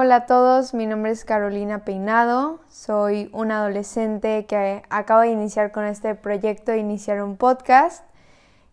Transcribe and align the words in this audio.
hola 0.00 0.16
a 0.16 0.24
todos, 0.24 0.72
mi 0.72 0.86
nombre 0.86 1.10
es 1.10 1.26
Carolina 1.26 1.84
Peinado, 1.84 2.58
soy 2.70 3.28
una 3.34 3.58
adolescente 3.58 4.46
que 4.46 4.82
acaba 4.88 5.24
de 5.24 5.28
iniciar 5.28 5.72
con 5.72 5.84
este 5.84 6.14
proyecto 6.14 6.72
de 6.72 6.78
iniciar 6.78 7.22
un 7.22 7.36
podcast, 7.36 8.02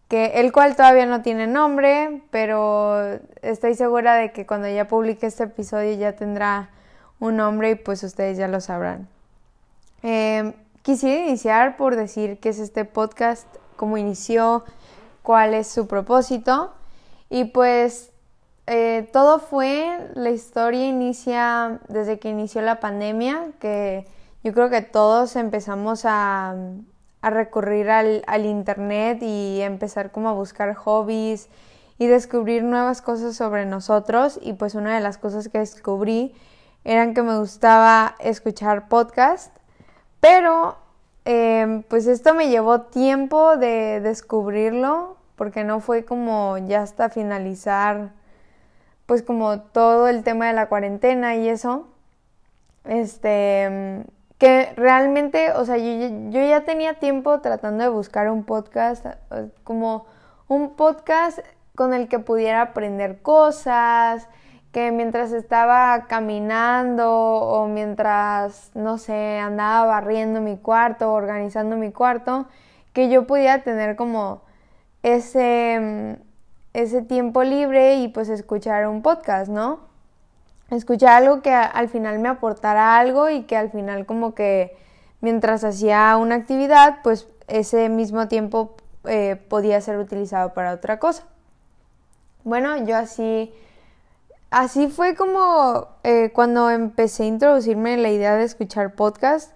que, 0.08 0.40
el 0.40 0.54
cual 0.54 0.78
todavía 0.78 1.06
no 1.06 1.24
tiene 1.24 1.46
nombre, 1.46 2.22
pero 2.32 3.20
estoy 3.42 3.76
segura 3.76 4.16
de 4.16 4.32
que 4.32 4.46
cuando 4.46 4.70
ya 4.70 4.88
publique 4.88 5.28
este 5.28 5.44
episodio 5.44 5.98
ya 5.98 6.16
tendrá 6.16 6.70
un 7.20 7.36
nombre 7.36 7.72
y 7.72 7.76
pues 7.76 8.04
ustedes 8.04 8.38
ya 8.38 8.48
lo 8.48 8.62
sabrán. 8.62 9.10
Eh, 10.04 10.54
quisiera 10.82 11.26
iniciar 11.26 11.76
por 11.76 11.98
decir 11.98 12.40
qué 12.40 12.48
es 12.48 12.60
este 12.60 12.86
podcast, 12.86 13.54
cómo 13.76 13.98
inició, 13.98 14.64
cuál 15.24 15.56
es 15.56 15.68
su 15.68 15.88
propósito 15.88 16.74
y 17.30 17.44
pues 17.44 18.14
eh, 18.70 19.10
todo 19.14 19.40
fue, 19.40 20.10
la 20.14 20.30
historia 20.30 20.86
inicia 20.86 21.80
desde 21.88 22.20
que 22.20 22.28
inició 22.28 22.62
la 22.62 22.82
pandemia, 22.82 23.52
que 23.60 24.06
yo 24.44 24.54
creo 24.54 24.70
que 24.70 24.82
todos 24.82 25.38
empezamos 25.38 26.04
a, 26.04 26.56
recurrir 27.22 27.90
al, 27.90 28.46
internet 28.46 29.20
y 29.22 29.62
empezar 29.62 30.12
como 30.12 30.30
a 30.30 30.34
buscar 30.34 30.76
hobbies 30.76 31.50
y 31.98 32.08
descubrir 32.08 32.64
nuevas 32.64 33.02
cosas 33.02 33.36
sobre 33.36 33.66
nosotros. 33.66 34.40
Y 34.42 34.54
pues 34.54 34.76
una 34.76 34.96
de 34.96 35.02
las 35.02 35.18
cosas 35.18 35.50
que 35.50 35.60
descubrí 35.60 36.34
eran 36.84 37.14
que 37.14 37.22
me 37.24 37.38
gustaba 37.38 38.16
escuchar 38.20 38.88
podcast, 38.90 39.56
pero 40.20 40.78
em, 41.26 41.84
pues 41.84 42.08
esto 42.08 42.34
me 42.34 42.50
llevó 42.50 42.82
tiempo 42.82 43.58
de 43.58 44.00
descubrirlo 44.02 45.18
porque 45.36 45.64
no 45.64 45.80
fue 45.80 46.06
como 46.06 46.58
ya 46.58 46.82
hasta 46.82 47.10
finalizar 47.10 48.12
pues 49.08 49.24
como 49.24 49.62
todo 49.62 50.08
el 50.10 50.24
tema 50.24 50.48
de 50.48 50.54
la 50.54 50.68
cuarentena 50.68 51.36
y 51.36 51.50
eso, 51.50 51.88
este, 52.84 54.06
que 54.38 54.74
realmente, 54.76 55.54
o 55.54 55.66
sea, 55.66 55.78
yo, 55.78 56.30
ya 56.30 56.66
tenía 56.66 56.96
tiempo 56.96 57.40
tratando 57.40 57.84
de 57.84 57.90
buscar 57.90 58.30
un 58.30 58.44
podcast, 58.44 59.06
como 59.64 60.06
un 60.48 60.76
podcast 60.76 61.40
con 61.74 61.94
el 61.94 62.10
que 62.10 62.20
pudiera 62.20 62.62
aprender 62.62 63.22
cosas, 63.22 64.28
que 64.74 64.92
mientras 64.92 65.32
estaba 65.32 66.06
caminando 66.08 67.10
o 67.10 67.68
mientras, 67.68 68.72
no 68.76 68.98
sé, 68.98 69.40
andaba 69.40 69.86
barriendo 69.86 70.42
mi 70.42 70.58
cuarto, 70.58 71.14
organizando 71.14 71.78
mi 71.78 71.94
cuarto, 71.94 72.48
que 72.92 73.10
yo 73.10 73.26
pudiera 73.26 73.64
tener 73.64 73.96
como 73.96 74.42
ese 75.02 76.20
ese 76.78 77.02
tiempo 77.02 77.44
libre 77.44 77.96
y 77.96 78.08
pues 78.08 78.30
escuchar 78.30 78.88
un 78.88 79.02
podcast, 79.02 79.50
¿no? 79.50 79.80
Escuchar 80.70 81.24
algo 81.24 81.42
que 81.42 81.52
al 81.52 81.90
final 81.90 82.20
me 82.20 82.30
aportara 82.30 83.00
algo 83.00 83.32
y 83.32 83.44
que 83.44 83.58
al 83.58 83.72
final 83.72 84.06
como 84.06 84.36
que 84.36 84.78
mientras 85.20 85.64
hacía 85.64 86.16
una 86.18 86.36
actividad, 86.36 87.00
pues 87.02 87.28
ese 87.48 87.90
mismo 87.90 88.28
tiempo 88.28 88.76
eh, 89.06 89.42
podía 89.50 89.82
ser 89.82 89.98
utilizado 89.98 90.54
para 90.54 90.72
otra 90.72 91.00
cosa. 91.00 91.24
Bueno, 92.44 92.86
yo 92.86 92.96
así, 92.96 93.52
así 94.52 94.88
fue 94.88 95.16
como 95.16 95.88
eh, 96.04 96.32
cuando 96.32 96.70
empecé 96.70 97.24
a 97.24 97.26
introducirme 97.26 97.96
en 97.96 98.04
la 98.04 98.10
idea 98.10 98.36
de 98.36 98.44
escuchar 98.44 98.94
podcast. 98.94 99.52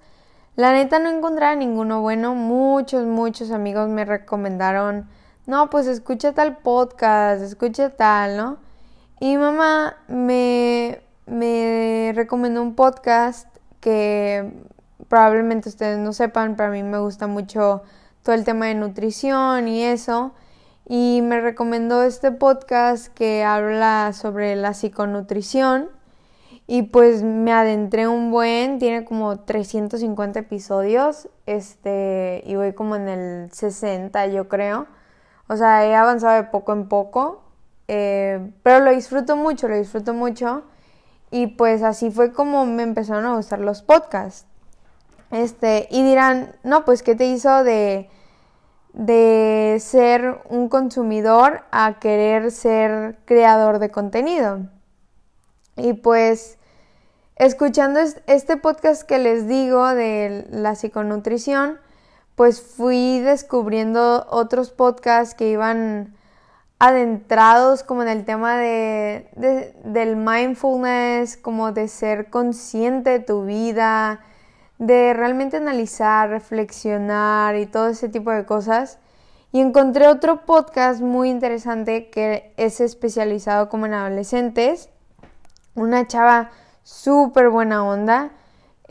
La 0.56 0.73
neta 0.73 0.97
no 0.97 1.11
encontraba 1.11 1.53
ninguno 1.53 2.02
bueno. 2.02 2.33
Muchos, 2.33 3.06
muchos 3.06 3.52
amigos 3.52 3.89
me 3.89 4.06
recomendaron 4.06 5.08
no, 5.47 5.70
pues 5.70 5.88
escucha 5.88 6.34
tal 6.34 6.58
podcast, 6.58 7.42
escucha 7.42 7.89
tal, 7.89 8.38
¿no? 8.38 8.58
Y 9.20 9.38
mamá 9.38 9.97
me, 10.08 11.02
me 11.25 12.11
recomendó 12.16 12.61
un 12.61 12.75
podcast 12.75 13.47
que 13.80 14.52
probablemente 15.07 15.69
ustedes 15.69 16.00
no 16.00 16.13
sepan, 16.13 16.56
pero 16.56 16.69
a 16.69 16.72
mí 16.72 16.84
me 16.84 17.00
gusta 17.00 17.28
mucho 17.28 17.84
todo 18.24 18.35
el 18.35 18.46
tema 18.46 18.68
de 18.68 18.75
nutrición 18.75 19.68
y 19.68 19.84
eso. 19.84 20.34
Y 20.88 21.22
me 21.24 21.41
recomendó 21.41 22.03
este 22.03 22.31
podcast 22.31 23.13
que 23.13 23.44
habla 23.44 24.12
sobre 24.13 24.56
la 24.56 24.73
psiconutrición. 24.73 25.90
Y 26.68 26.84
pues 26.84 27.23
me 27.23 27.52
adentré 27.52 28.08
un 28.08 28.31
buen, 28.31 28.79
tiene 28.79 29.03
como 29.03 29.40
350 29.40 30.40
episodios, 30.40 31.28
este, 31.46 32.44
y 32.46 32.56
voy 32.56 32.73
como 32.73 32.96
en 32.96 33.09
el 33.09 33.52
60 33.52 34.28
yo 34.28 34.47
creo. 34.47 34.88
O 35.51 35.57
sea, 35.57 35.85
he 35.85 35.94
avanzado 35.94 36.35
de 36.35 36.44
poco 36.45 36.72
en 36.72 36.88
poco, 36.88 37.41
eh, 37.89 38.53
pero 38.63 38.79
lo 38.79 38.91
disfruto 38.91 39.35
mucho, 39.35 39.67
lo 39.67 39.75
disfruto 39.75 40.13
mucho. 40.13 40.63
Y 41.29 41.47
pues 41.47 41.84
así 41.84 42.09
fue 42.09 42.31
como 42.31 42.66
me 42.66 42.84
empezaron 42.84 43.25
a 43.25 43.35
gustar 43.35 43.59
los 43.59 43.81
podcasts. 43.81 44.45
Este, 45.29 45.90
y 45.91 46.03
dirán, 46.03 46.56
no, 46.63 46.85
pues 46.85 47.03
¿qué 47.03 47.16
te 47.16 47.25
hizo 47.25 47.66
de, 47.66 48.09
de 48.94 49.75
ser 49.81 50.41
un 50.47 50.69
consumidor 50.69 51.63
a 51.72 52.00
querer 52.00 52.51
ser 52.51 53.17
creador 53.25 53.79
de 53.79 53.91
contenido? 53.91 54.69
Y 55.75 55.91
pues 55.95 56.59
escuchando 57.35 58.00
este 58.28 58.56
podcast 58.56 59.03
que 59.03 59.19
les 59.19 59.50
digo 59.50 59.85
de 59.95 60.47
la 60.50 60.75
psiconutrición, 60.75 61.78
pues 62.36 62.62
fui 62.62 63.19
descubriendo 63.19 64.25
otros 64.30 64.72
podcasts 64.72 65.36
que 65.36 65.50
iban 65.50 66.16
adentrados 66.80 67.84
como 67.84 68.02
en 68.02 68.08
el 68.08 68.25
tema 68.25 68.58
de, 68.58 69.30
del 69.84 70.16
mindfulness, 70.16 71.38
como 71.38 71.72
de 71.72 71.88
ser 71.88 72.30
consciente 72.30 73.12
de 73.12 73.20
tu 73.20 73.46
vida, 73.46 74.22
de 74.80 75.14
realmente 75.14 75.58
analizar, 75.58 76.30
reflexionar 76.30 77.56
y 77.56 77.68
todo 77.68 77.90
ese 77.90 78.09
tipo 78.09 78.31
de 78.31 78.46
cosas. 78.46 78.97
Y 79.52 79.59
encontré 79.59 80.08
otro 80.08 80.46
podcast 80.46 81.02
muy 81.02 81.30
interesante 81.30 82.09
que 82.09 82.53
es 82.58 82.81
especializado 82.81 83.70
como 83.70 83.86
en 83.86 83.94
adolescentes. 83.94 84.90
Una 85.75 86.08
chava 86.08 86.50
súper 86.84 87.50
buena 87.50 87.86
onda 87.86 88.31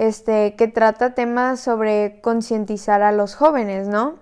este, 0.01 0.57
que 0.57 0.67
trata 0.67 1.15
temas 1.15 1.61
sobre 1.61 2.23
concientizar 2.23 3.03
a 3.03 3.13
los 3.13 3.35
jóvenes, 3.35 3.87
¿no? 3.87 4.15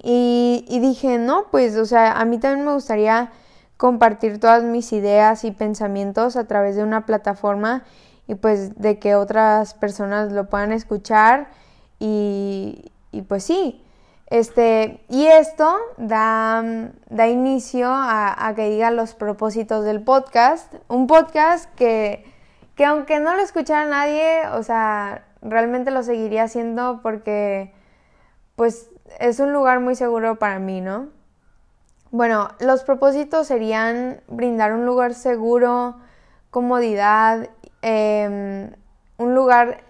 Y, 0.00 0.64
dije, 0.80 1.18
no, 1.18 1.46
pues, 1.50 1.76
o 1.76 1.84
sea, 1.86 2.12
a 2.12 2.24
mí 2.24 2.38
también 2.38 2.64
me 2.64 2.72
gustaría 2.72 3.32
compartir 3.76 4.38
todas 4.38 4.62
mis 4.62 4.92
ideas 4.92 5.42
y 5.42 5.50
pensamientos 5.50 6.36
a 6.36 6.46
través 6.46 6.76
de 6.76 6.84
una 6.84 7.04
plataforma 7.04 7.82
y 8.28 8.36
pues 8.36 8.78
de 8.80 9.00
que 9.00 9.16
otras 9.16 9.74
personas 9.74 10.30
lo 10.30 10.48
puedan 10.48 10.70
escuchar 10.70 11.48
y, 11.98 12.92
pues 13.26 13.42
sí, 13.42 13.82
este, 14.28 15.04
y 15.08 15.26
esto 15.26 15.74
da, 15.96 16.62
da 17.10 17.26
inicio 17.26 17.88
a, 17.88 18.46
a, 18.46 18.54
que 18.54 18.70
diga 18.70 18.92
los 18.92 19.14
propósitos 19.14 19.84
del 19.84 20.00
podcast, 20.04 20.74
un 20.86 21.08
podcast 21.08 21.68
que 21.74 22.32
que 22.76 22.84
aunque 22.84 23.20
no 23.20 23.34
lo 23.34 23.42
escuchara 23.42 23.86
nadie, 23.86 24.48
o 24.48 24.62
sea, 24.62 25.24
realmente 25.42 25.90
lo 25.90 26.02
seguiría 26.02 26.44
haciendo 26.44 27.00
porque 27.02 27.72
pues 28.56 28.90
es 29.20 29.40
un 29.40 29.52
lugar 29.52 29.80
muy 29.80 29.94
seguro 29.94 30.36
para 30.36 30.58
mí, 30.58 30.80
¿no? 30.80 31.08
Bueno, 32.10 32.48
los 32.60 32.84
propósitos 32.84 33.46
serían 33.46 34.20
brindar 34.28 34.72
un 34.72 34.86
lugar 34.86 35.14
seguro, 35.14 35.96
comodidad, 36.50 37.48
em, 37.82 38.70
un 39.18 39.34
lugar 39.34 39.82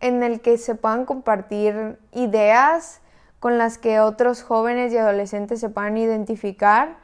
en 0.00 0.22
el 0.22 0.40
que 0.40 0.58
se 0.58 0.74
puedan 0.74 1.06
compartir 1.06 1.98
ideas 2.12 3.00
con 3.40 3.58
las 3.58 3.78
que 3.78 4.00
otros 4.00 4.42
jóvenes 4.42 4.92
y 4.92 4.98
adolescentes 4.98 5.60
se 5.60 5.70
puedan 5.70 5.96
identificar, 5.96 6.96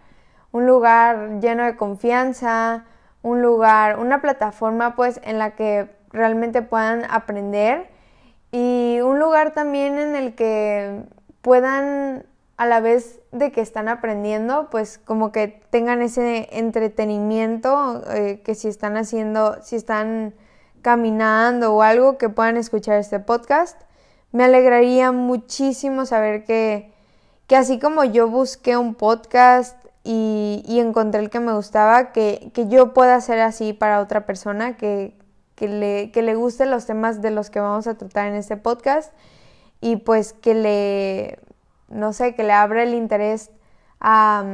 un 0.53 0.67
lugar 0.67 1.41
lleno 1.41 1.65
de 1.65 1.77
confianza, 1.77 2.85
un 3.23 3.43
lugar, 3.43 3.99
una 3.99 4.21
plataforma 4.21 4.95
pues 4.97 5.21
en 5.25 5.39
la 5.39 5.53
que 5.53 5.89
realmente 6.13 6.63
puedan 6.63 7.05
aprender 7.11 7.89
y 8.53 8.99
un 9.03 9.19
lugar 9.19 9.53
también 9.53 9.99
en 9.99 10.17
el 10.17 10.35
que 10.35 11.05
puedan 11.43 12.25
a 12.57 12.67
la 12.67 12.81
vez 12.81 13.21
de 13.33 13.53
que 13.53 13.63
están 13.63 13.89
aprendiendo, 13.89 14.69
pues 14.71 14.99
como 14.99 15.33
que 15.33 15.49
tengan 15.71 16.03
ese 16.03 16.47
entretenimiento, 16.53 18.03
eh, 18.11 18.43
que 18.45 18.55
si 18.55 18.69
están 18.69 18.99
haciendo, 18.99 19.63
si 19.63 19.77
están 19.77 20.35
caminando 20.83 21.75
o 21.75 21.81
algo, 21.81 22.19
que 22.19 22.29
puedan 22.29 22.59
escuchar 22.59 22.99
este 22.99 23.19
podcast. 23.19 23.81
Me 24.33 24.45
alegraría 24.45 25.11
muchísimo 25.11 26.05
saber 26.05 26.45
que, 26.45 26.93
que 27.47 27.57
así 27.57 27.79
como 27.79 28.05
yo 28.05 28.29
busqué 28.29 28.77
un 28.77 28.95
podcast 28.95 29.80
y, 30.03 30.79
encontré 30.81 31.21
el 31.21 31.31
que 31.31 31.41
me 31.41 31.53
gustaba, 31.53 32.13
que, 32.13 32.51
yo 32.69 32.95
pueda 32.95 33.17
hacer 33.17 33.41
así 33.41 33.73
para 33.73 34.01
otra 34.01 34.27
persona, 34.27 34.77
que, 34.77 35.15
le, 35.59 36.11
que 36.11 36.23
le 36.23 36.35
gusten 36.35 36.71
los 36.71 36.87
temas 36.87 37.21
de 37.21 37.31
los 37.31 37.51
que 37.51 37.61
vamos 37.61 37.87
a 37.87 37.95
tratar 37.95 38.27
en 38.29 38.35
este 38.35 38.57
podcast 38.57 39.13
y 39.81 39.97
pues 39.97 40.33
que 40.33 40.55
le, 40.55 41.39
no 41.89 42.13
sé, 42.13 42.35
que 42.35 42.45
le 42.45 42.53
abra 42.53 42.83
el 42.83 42.95
interés 42.95 43.51
a, 44.01 44.45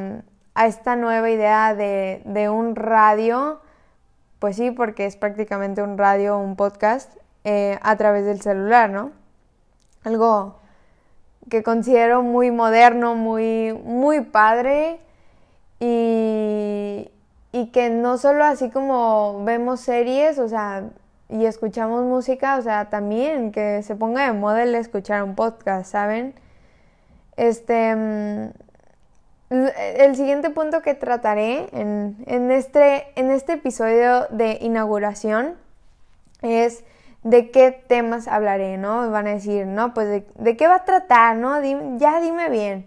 esta 0.65 0.97
nueva 0.97 1.31
idea 1.31 1.75
de, 1.75 2.49
un 2.51 2.75
radio 2.77 3.61
pues 4.39 4.57
sí, 4.57 4.71
porque 4.71 5.07
es 5.07 5.17
prácticamente 5.17 5.83
un 5.83 5.97
radio, 5.97 6.39
un 6.39 6.57
podcast 6.57 7.11
eh, 7.45 7.79
a 7.83 7.97
través 7.97 8.27
del 8.27 8.41
celular, 8.43 8.91
¿no? 8.91 9.13
Algo 10.05 10.61
que 11.49 11.63
considero 11.63 12.23
muy 12.23 12.51
moderno, 12.51 13.15
muy, 13.15 13.73
muy 13.73 14.21
padre 14.21 15.01
y, 15.81 17.11
y 17.53 17.67
que 17.73 17.91
no 17.91 18.19
solo 18.19 18.45
así 18.45 18.71
como 18.71 19.45
vemos 19.45 19.81
series, 19.81 20.39
o 20.39 20.49
sea, 20.49 20.85
y 21.29 21.45
escuchamos 21.45 22.05
música, 22.05 22.57
o 22.57 22.63
sea, 22.63 22.89
también 22.89 23.53
que 23.53 23.83
se 23.83 23.97
ponga 23.97 24.27
de 24.27 24.33
moda 24.33 24.63
el 24.63 24.75
escuchar 24.75 25.23
un 25.23 25.35
podcast, 25.35 25.91
¿saben? 25.91 26.35
Este, 27.37 27.95
mm, 27.95 28.49
el 29.51 30.17
siguiente 30.17 30.51
punto 30.51 30.83
que 30.83 30.95
trataré 30.95 31.69
en, 31.73 32.17
en, 32.27 32.51
este, 32.51 33.07
en 33.17 33.31
este 33.31 33.55
episodio 33.55 34.27
de 34.31 34.59
inauguración 34.61 35.55
es 36.43 36.85
de 37.23 37.51
qué 37.51 37.73
temas 37.73 38.29
hablaré, 38.29 38.77
¿no? 38.79 39.11
Van 39.11 39.27
a 39.27 39.31
decir, 39.31 39.67
no, 39.67 39.95
pues 39.95 40.25
de, 40.37 40.57
qué 40.57 40.69
va 40.69 40.77
a 40.77 40.85
tratar, 40.85 41.37
¿no? 41.37 41.61
ya 41.99 42.21
dime 42.21 42.49
bien. 42.51 42.87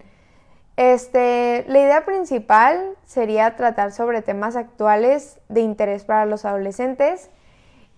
Este, 0.79 1.65
la 1.67 1.79
idea 1.79 2.05
principal 2.05 2.95
sería 3.03 3.57
tratar 3.57 3.91
sobre 3.91 4.21
temas 4.21 4.55
actuales 4.55 5.37
de 5.49 5.59
interés 5.59 6.05
para 6.05 6.25
los 6.25 6.45
adolescentes 6.45 7.29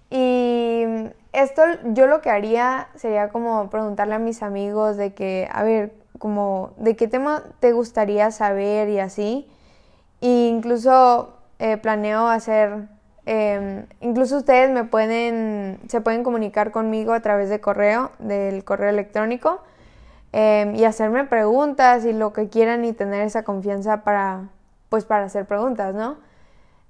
y 0.10 0.86
esto 1.32 1.62
yo 1.94 2.08
lo 2.08 2.22
que 2.22 2.32
haría 2.32 2.88
sería 2.96 3.30
como 3.30 3.70
preguntarle 3.70 4.16
a 4.16 4.18
mis 4.18 4.42
amigos 4.42 4.98
de 4.98 5.14
que, 5.14 5.48
a 5.52 5.62
ver, 5.62 5.94
como 6.18 6.72
de 6.78 6.96
qué 6.96 7.08
tema 7.08 7.44
te 7.60 7.72
gustaría 7.72 8.32
saber 8.32 8.90
y 8.90 8.98
así. 8.98 9.48
E 10.22 10.48
incluso 10.48 11.38
eh, 11.60 11.78
planeo 11.78 12.30
hacer, 12.30 12.88
em, 13.28 13.86
incluso 14.00 14.38
ustedes 14.38 14.72
me 14.72 14.86
pueden, 14.86 15.80
se 15.88 16.02
pueden 16.02 16.24
comunicar 16.24 16.72
conmigo 16.72 17.14
a 17.14 17.20
través 17.20 17.48
de 17.50 17.62
correo, 17.62 18.10
del 18.18 18.64
correo 18.64 18.90
electrónico, 18.90 19.62
em, 20.32 20.76
y 20.76 20.86
hacerme 20.86 21.26
preguntas 21.26 22.06
y 22.06 22.14
lo 22.14 22.34
que 22.34 22.50
quieran 22.50 22.86
y 22.86 22.94
tener 22.94 23.22
esa 23.22 23.44
confianza 23.44 24.04
para, 24.04 24.50
pues 24.90 25.06
para 25.06 25.26
hacer 25.26 25.46
preguntas, 25.46 25.94
¿no? 25.96 26.18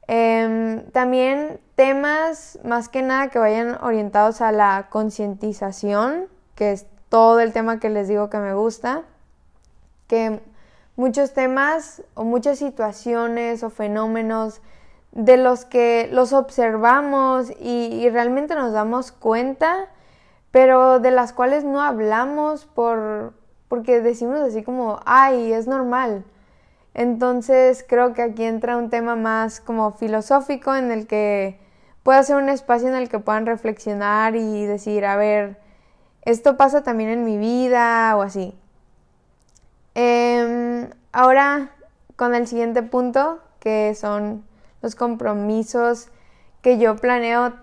Em, 0.08 0.84
también 0.92 1.60
temas 1.76 2.60
más 2.64 2.90
que 2.90 3.02
nada 3.02 3.30
que 3.30 3.40
vayan 3.40 3.78
orientados 3.82 4.42
a 4.42 4.52
la 4.52 4.88
concientización, 4.90 6.28
que 6.56 6.72
es 6.72 6.86
todo 7.10 7.40
el 7.40 7.54
tema 7.54 7.80
que 7.80 7.90
les 7.90 8.08
digo 8.08 8.30
que 8.30 8.38
me 8.38 8.54
gusta, 8.54 9.04
que 10.08 10.42
muchos 10.96 11.34
temas 11.34 12.04
o 12.14 12.24
muchas 12.24 12.60
situaciones 12.60 13.64
o 13.64 13.70
fenómenos 13.70 14.62
de 15.12 15.38
los 15.38 15.66
que 15.66 16.10
los 16.12 16.34
observamos 16.34 17.52
y, 17.60 18.10
realmente 18.10 18.56
nos 18.56 18.72
damos 18.72 19.12
cuenta, 19.12 19.88
pero 20.52 21.00
de 21.00 21.12
las 21.12 21.34
cuales 21.34 21.64
no 21.64 21.82
hablamos 21.82 22.66
por, 22.66 23.34
porque 23.68 24.02
decimos 24.02 24.40
así 24.40 24.64
como, 24.64 25.00
ay, 25.06 25.54
es 25.54 25.68
normal. 25.68 26.26
Entonces 26.94 27.86
creo 27.88 28.14
que 28.14 28.22
aquí 28.22 28.44
entra 28.44 28.78
un 28.78 28.90
tema 28.90 29.16
más 29.16 29.62
como 29.62 29.92
filosófico 29.94 30.76
en 30.76 30.92
el 30.92 31.08
que 31.08 31.58
puede 32.04 32.24
ser 32.24 32.36
un 32.36 32.50
espacio 32.50 32.90
en 32.90 32.96
el 32.96 33.10
que 33.10 33.20
puedan 33.20 33.46
reflexionar 33.46 34.36
y 34.36 34.66
decir, 34.66 35.06
a 35.06 35.16
ver, 35.16 35.58
esto 36.24 36.58
pasa 36.58 36.84
también 36.84 37.10
en 37.10 37.24
mi 37.24 37.38
vida 37.38 38.16
o 38.18 38.22
así. 38.22 38.54
Em, 39.96 40.90
ahora 41.12 41.72
con 42.16 42.36
el 42.36 42.48
siguiente 42.48 42.84
punto, 42.84 43.40
que 43.60 43.96
son 43.96 44.44
los 44.82 44.96
compromisos 44.96 46.10
que 46.62 46.78
yo 46.78 46.96
planeo, 46.96 47.54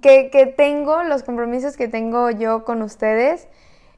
que, 0.00 0.30
que 0.30 0.46
tengo, 0.46 1.02
los 1.02 1.22
compromisos 1.22 1.76
que 1.76 1.88
tengo 1.88 2.30
yo 2.30 2.64
con 2.64 2.82
ustedes, 2.82 3.48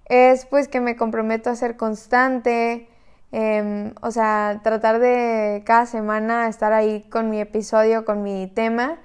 es 0.06 0.46
pues 0.46 0.68
que 0.68 0.80
me 0.80 0.96
comprometo 0.96 1.50
a 1.50 1.56
ser 1.56 1.76
constante, 1.76 2.88
Em, 3.30 3.92
o 4.00 4.10
sea, 4.10 4.60
tratar 4.62 5.00
de 5.00 5.62
cada 5.66 5.84
semana 5.86 6.48
estar 6.48 6.72
ahí 6.72 7.02
con 7.10 7.28
mi 7.30 7.40
episodio, 7.40 8.04
con 8.04 8.22
mi 8.22 8.46
tema. 8.46 8.98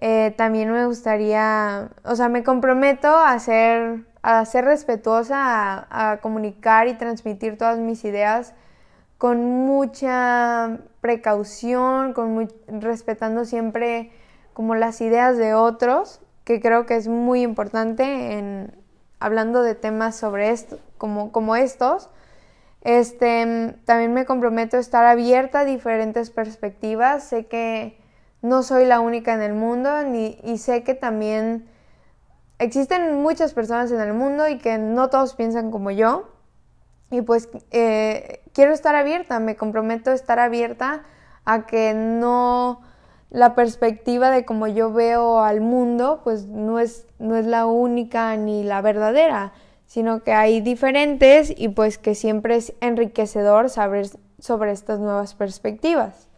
Eh, 0.00 0.34
también 0.36 0.72
me 0.72 0.86
gustaría, 0.86 1.90
o 2.04 2.16
sea, 2.16 2.28
me 2.28 2.42
comprometo 2.42 3.08
a 3.16 3.38
ser, 3.38 4.04
a 4.22 4.44
ser 4.46 4.64
respetuosa, 4.64 5.86
a, 5.90 6.18
comunicar 6.20 6.88
y 6.88 6.94
transmitir 6.94 7.56
todas 7.56 7.78
mis 7.78 8.04
ideas 8.04 8.54
con 9.18 9.44
mucha 9.44 10.78
precaución, 11.00 12.12
con 12.14 12.48
respetando 12.80 13.44
siempre 13.44 14.10
como 14.54 14.74
las 14.74 15.00
ideas 15.00 15.38
de 15.38 15.54
otros, 15.54 16.20
que 16.44 16.60
creo 16.60 16.86
que 16.86 16.96
es 16.96 17.08
muy 17.08 17.42
importante 17.42 18.38
en 18.38 18.74
hablando 19.20 19.62
de 19.62 19.74
temas 19.74 20.16
sobre 20.16 20.50
esto, 20.50 20.78
como, 20.98 21.30
como 21.32 21.56
estos 21.56 22.10
este, 22.84 23.76
también 23.84 24.12
me 24.12 24.24
comprometo 24.24 24.76
a 24.76 24.80
estar 24.80 25.04
abierta 25.04 25.60
a 25.60 25.64
diferentes 25.64 26.30
perspectivas. 26.30 27.24
Sé 27.24 27.46
que 27.46 27.96
no 28.42 28.62
soy 28.62 28.86
la 28.86 29.00
única 29.00 29.34
en 29.34 29.42
el 29.42 29.54
mundo 29.54 29.90
y 30.12 30.58
sé 30.58 30.82
que 30.82 30.94
también 30.94 31.68
existen 32.58 33.22
muchas 33.22 33.54
personas 33.54 33.90
en 33.92 34.00
el 34.00 34.14
mundo 34.14 34.48
y 34.48 34.58
que 34.58 34.78
no 34.78 35.10
todos 35.10 35.34
piensan 35.34 35.70
como 35.70 35.90
yo. 35.90 36.28
Y 37.10 37.22
pues 37.22 37.48
eh, 37.70 38.42
quiero 38.52 38.72
estar 38.72 38.96
abierta, 38.96 39.38
me 39.38 39.54
comprometo 39.54 40.10
a 40.10 40.14
estar 40.14 40.40
abierta 40.40 41.02
a 41.44 41.66
que 41.66 41.94
no 41.94 42.80
la 43.32 43.56
perspectiva 43.56 44.30
de 44.30 44.44
cómo 44.44 44.68
yo 44.68 44.92
veo 44.92 45.40
al 45.40 45.60
mundo 45.60 46.20
pues 46.22 46.46
no 46.46 46.78
es, 46.78 47.06
no 47.18 47.36
es 47.36 47.46
la 47.46 47.66
única 47.66 48.36
ni 48.36 48.62
la 48.62 48.80
verdadera 48.80 49.52
sino 49.92 50.22
que 50.22 50.32
hay 50.32 50.62
diferentes 50.62 51.52
y 51.54 51.68
pues 51.68 51.98
que 51.98 52.14
siempre 52.14 52.56
es 52.56 52.72
enriquecedor 52.80 53.68
saber 53.68 54.06
sobre 54.38 54.72
estas 54.72 55.00
nuevas 55.00 55.34
perspectivas. 55.34 56.28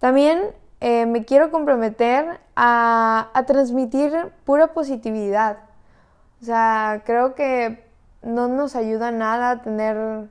También 0.00 0.40
eh, 0.80 1.06
me 1.06 1.24
quiero 1.24 1.52
comprometer 1.52 2.40
a, 2.56 3.30
transmitir 3.46 4.12
pura 4.42 4.72
positividad. 4.72 5.58
O 6.40 6.44
sea, 6.44 7.04
creo 7.06 7.36
que 7.36 7.84
no 8.22 8.48
nos 8.48 8.74
ayuda 8.74 9.12
nada 9.12 9.62
tener 9.62 10.28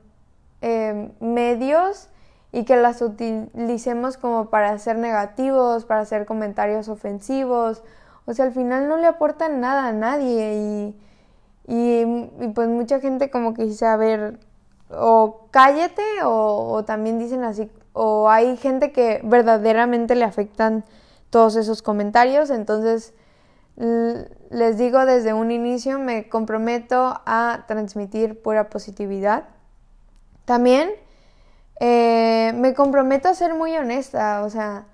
eh, 0.60 1.10
medios 1.20 2.10
y 2.52 2.64
que 2.64 2.76
las 2.76 3.02
utilicemos 3.02 4.16
como 4.18 4.50
para 4.50 4.78
ser 4.78 4.98
negativos, 4.98 5.84
para 5.84 6.02
hacer 6.02 6.26
comentarios 6.26 6.88
ofensivos. 6.88 7.82
O 8.26 8.34
sea, 8.34 8.44
al 8.44 8.52
final 8.52 8.88
no 8.88 8.98
le 8.98 9.06
aportan 9.06 9.60
nada 9.60 9.88
a 9.88 9.92
nadie 9.92 10.54
y 10.54 10.96
y, 11.66 12.04
pues 12.54 12.68
mucha 12.68 13.00
gente 13.00 13.30
como 13.30 13.54
que 13.54 13.64
dice, 13.64 13.86
a 13.86 13.96
ver, 13.96 14.38
o 14.90 15.46
cállate 15.50 16.02
o, 16.24 16.84
también 16.84 17.18
dicen 17.18 17.44
así, 17.44 17.70
o 17.92 18.28
hay 18.28 18.56
gente 18.56 18.92
que 18.92 19.20
verdaderamente 19.24 20.14
le 20.14 20.24
afectan 20.24 20.84
todos 21.30 21.56
esos 21.56 21.82
comentarios, 21.82 22.50
entonces 22.50 23.14
les 23.76 24.76
digo 24.76 25.06
desde 25.06 25.32
un 25.32 25.50
inicio, 25.50 25.98
me 25.98 26.28
comprometo 26.28 27.20
a 27.24 27.64
transmitir 27.66 28.40
pura 28.42 28.68
positividad. 28.68 29.44
También 30.44 30.90
eh, 31.84 32.52
me 32.54 32.74
comprometo 32.74 33.28
a 33.28 33.34
ser 33.34 33.54
muy 33.54 33.76
honesta, 33.76 34.44
o 34.44 34.50
sea, 34.50 34.84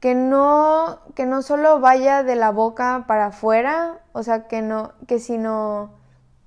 que 0.00 0.14
no, 0.14 1.00
que 1.14 1.26
no 1.26 1.42
solo 1.42 1.78
vaya 1.78 2.22
de 2.22 2.36
la 2.36 2.50
boca 2.50 3.04
para 3.06 3.26
afuera, 3.26 3.98
o 4.12 4.22
sea, 4.22 4.48
que 4.48 4.62
no, 4.62 4.92
que 5.06 5.18
sino 5.18 5.90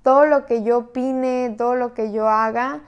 todo 0.02 0.26
lo 0.26 0.44
que 0.44 0.64
yo 0.64 0.78
opine, 0.78 1.54
todo 1.56 1.76
lo 1.76 1.94
que 1.94 2.10
yo 2.10 2.28
haga, 2.28 2.80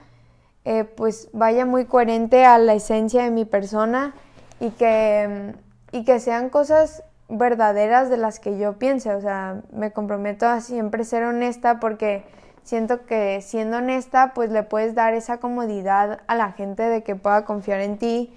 eh, 0.65 0.83
pues 0.83 1.29
vaya 1.31 1.65
muy 1.65 1.85
coherente 1.85 2.43
a 2.43 2.57
la 2.57 2.73
esencia 2.73 3.23
de 3.23 3.31
mi 3.31 3.45
persona 3.45 4.13
y 4.59 4.71
que, 4.71 5.53
y 5.93 6.03
que 6.03 6.19
sean 6.19 6.49
cosas 6.49 7.03
verdaderas 7.29 8.09
de 8.09 8.17
las 8.17 8.41
que 8.41 8.57
yo 8.57 8.73
piense. 8.73 9.15
O 9.15 9.21
sea, 9.21 9.61
me 9.71 9.93
comprometo 9.93 10.49
a 10.49 10.59
siempre 10.59 11.05
ser 11.05 11.23
honesta 11.23 11.79
porque 11.79 12.25
siento 12.69 13.07
que 13.07 13.41
siendo 13.41 13.77
honesta, 13.77 14.33
pues 14.35 14.51
le 14.51 14.61
puedes 14.61 14.93
dar 14.93 15.15
esa 15.15 15.39
comodidad 15.39 16.19
a 16.27 16.35
la 16.35 16.51
gente 16.51 16.83
de 16.83 17.01
que 17.01 17.15
pueda 17.15 17.43
confiar 17.43 17.81
en 17.81 17.97
ti 17.97 18.31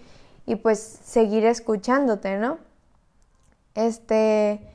y 0.47 0.57
pues 0.57 0.79
seguir 1.05 1.45
escuchándote, 1.45 2.39
¿no? 2.39 2.57
Este, 3.75 4.67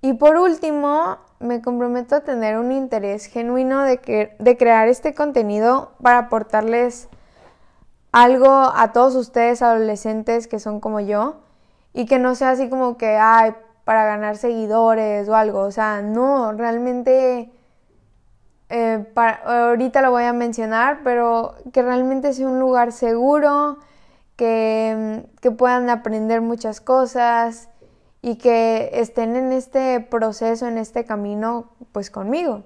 y 0.00 0.12
por 0.12 0.36
último, 0.36 1.18
me 1.40 1.60
comprometo 1.60 2.14
a 2.14 2.20
tener 2.20 2.56
un 2.56 2.70
interés 2.70 3.26
genuino 3.26 3.82
de, 3.82 3.98
que, 3.98 4.36
de 4.38 4.56
crear 4.56 4.86
este 4.86 5.12
contenido 5.12 5.90
para 6.00 6.18
aportarles 6.18 7.08
algo 8.12 8.48
a 8.48 8.92
todos 8.92 9.16
ustedes 9.16 9.60
adolescentes 9.60 10.46
que 10.46 10.60
son 10.60 10.78
como 10.78 11.00
yo 11.00 11.40
y 11.92 12.06
que 12.06 12.20
no 12.20 12.36
sea 12.36 12.50
así 12.50 12.68
como 12.68 12.96
que, 12.96 13.16
ay, 13.16 13.54
para 13.84 14.04
ganar 14.04 14.36
seguidores 14.36 15.28
o 15.28 15.34
algo. 15.34 15.62
O 15.62 15.72
sea, 15.72 16.00
no, 16.00 16.52
realmente, 16.52 17.50
eh, 18.70 19.04
ahorita 19.14 20.00
lo 20.02 20.10
voy 20.10 20.24
a 20.24 20.32
mencionar, 20.32 21.00
pero 21.04 21.56
que 21.72 21.82
realmente 21.82 22.32
sea 22.32 22.48
un 22.48 22.60
lugar 22.60 22.92
seguro, 22.92 23.78
que, 24.36 25.26
que 25.40 25.50
puedan 25.50 25.90
aprender 25.90 26.40
muchas 26.40 26.80
cosas 26.80 27.68
y 28.22 28.36
que 28.36 28.90
estén 28.94 29.36
en 29.36 29.52
este 29.52 30.00
proceso, 30.00 30.66
en 30.66 30.78
este 30.78 31.04
camino, 31.04 31.70
pues 31.92 32.10
conmigo. 32.10 32.62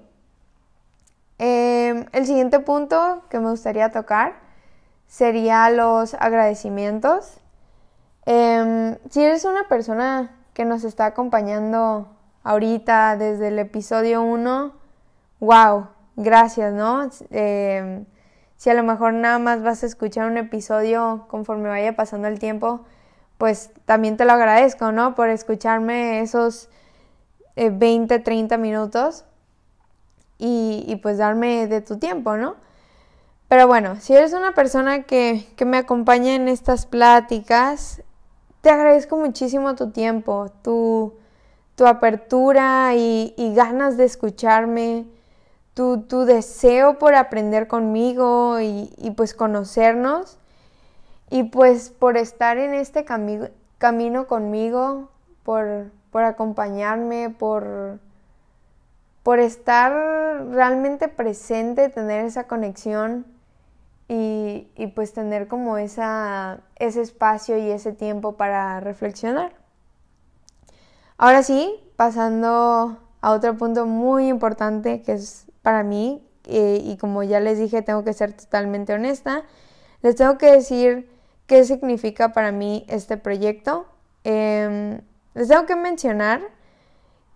Em, 1.37 2.05
el 2.13 2.25
siguiente 2.25 2.59
punto 2.59 3.23
que 3.29 3.39
me 3.39 3.49
gustaría 3.49 3.91
tocar 3.91 4.35
sería 5.07 5.69
los 5.69 6.13
agradecimientos. 6.13 7.39
Em, 8.25 8.97
si 9.09 9.23
eres 9.23 9.45
una 9.45 9.67
persona 9.67 10.35
que 10.53 10.65
nos 10.65 10.83
está 10.83 11.07
acompañando 11.07 12.07
ahorita 12.43 13.17
desde 13.17 13.49
el 13.49 13.59
episodio 13.59 14.23
1, 14.23 14.73
wow, 15.39 15.87
gracias, 16.15 16.73
¿no? 16.73 17.09
Em, 17.31 18.05
si 18.57 18.69
a 18.69 18.73
lo 18.73 18.83
mejor 18.83 19.13
nada 19.13 19.39
más 19.39 19.61
vas 19.63 19.83
a 19.83 19.85
escuchar 19.85 20.29
un 20.29 20.37
episodio 20.37 21.25
conforme 21.27 21.69
vaya 21.69 21.95
pasando 21.95 22.27
el 22.27 22.39
tiempo, 22.39 22.81
pues 23.37 23.71
también 23.85 24.17
te 24.17 24.25
lo 24.25 24.33
agradezco, 24.33 24.91
¿no? 24.91 25.15
Por 25.15 25.29
escucharme 25.29 26.21
esos 26.21 26.69
20, 27.55 28.15
eh, 28.15 28.19
30 28.19 28.57
minutos 28.57 29.25
y, 30.37 30.85
y, 30.87 30.97
pues 30.97 31.17
darme 31.17 31.67
de 31.67 31.81
tu 31.81 31.97
tiempo, 31.97 32.37
¿no? 32.37 32.55
Pero 33.47 33.67
bueno, 33.67 33.97
si 33.99 34.13
eres 34.13 34.33
una 34.33 34.53
persona 34.53 35.03
que, 35.03 35.47
que 35.55 35.65
me 35.65 35.77
acompaña 35.77 36.33
en 36.35 36.47
estas 36.47 36.85
pláticas, 36.85 38.01
te 38.61 38.69
agradezco 38.69 39.17
muchísimo 39.17 39.75
tu 39.75 39.91
tiempo, 39.91 40.51
tu, 40.63 41.13
tu 41.75 41.85
apertura 41.85 42.95
y, 42.95 43.33
y, 43.37 43.53
ganas 43.53 43.97
de 43.97 44.05
escucharme, 44.05 45.05
tu, 45.75 46.01
tu, 46.01 46.25
deseo 46.25 46.97
por 46.97 47.13
aprender 47.13 47.67
conmigo 47.67 48.59
y, 48.61 49.13
pues 49.15 49.35
conocernos 49.35 50.39
y 51.29 51.43
pues 51.43 51.89
por 51.89 52.17
estar 52.17 52.57
en 52.57 52.73
este 52.73 53.05
camino 53.77 54.27
conmigo, 54.27 55.09
por, 55.43 55.91
por 56.11 56.23
acompañarme, 56.23 57.29
por, 57.29 57.99
por 59.21 59.39
estar 59.39 59.91
realmente 60.51 61.09
presente, 61.09 61.89
tener 61.89 62.25
esa 62.25 62.47
conexión 62.47 63.25
y, 64.07 64.69
y 64.75 64.87
pues 64.87 65.13
tener 65.13 65.47
como 65.49 65.77
esa, 65.77 66.61
ese 66.77 67.01
espacio 67.01 67.57
y 67.57 67.69
ese 67.69 67.91
tiempo 67.91 68.37
para 68.37 68.79
reflexionar. 68.79 69.53
Ahora 71.17 71.43
sí, 71.43 71.73
pasando 71.97 72.97
a 73.21 73.31
otro 73.31 73.57
punto 73.57 73.85
muy 73.85 74.27
importante 74.27 75.01
que 75.01 75.13
es 75.13 75.47
para 75.65 75.81
mí, 75.81 76.23
eh, 76.43 76.79
y 76.83 76.95
como 76.97 77.23
ya 77.23 77.39
les 77.39 77.57
dije, 77.57 77.81
tengo 77.81 78.03
que 78.03 78.13
ser 78.13 78.33
totalmente 78.33 78.93
honesta, 78.93 79.45
les 80.03 80.15
tengo 80.15 80.37
que 80.37 80.51
decir 80.51 81.09
qué 81.47 81.63
significa 81.65 82.33
para 82.33 82.51
mí 82.51 82.85
este 82.87 83.17
proyecto. 83.17 83.87
Em, 84.23 85.01
les 85.33 85.47
tengo 85.47 85.65
que 85.65 85.75
mencionar 85.75 86.41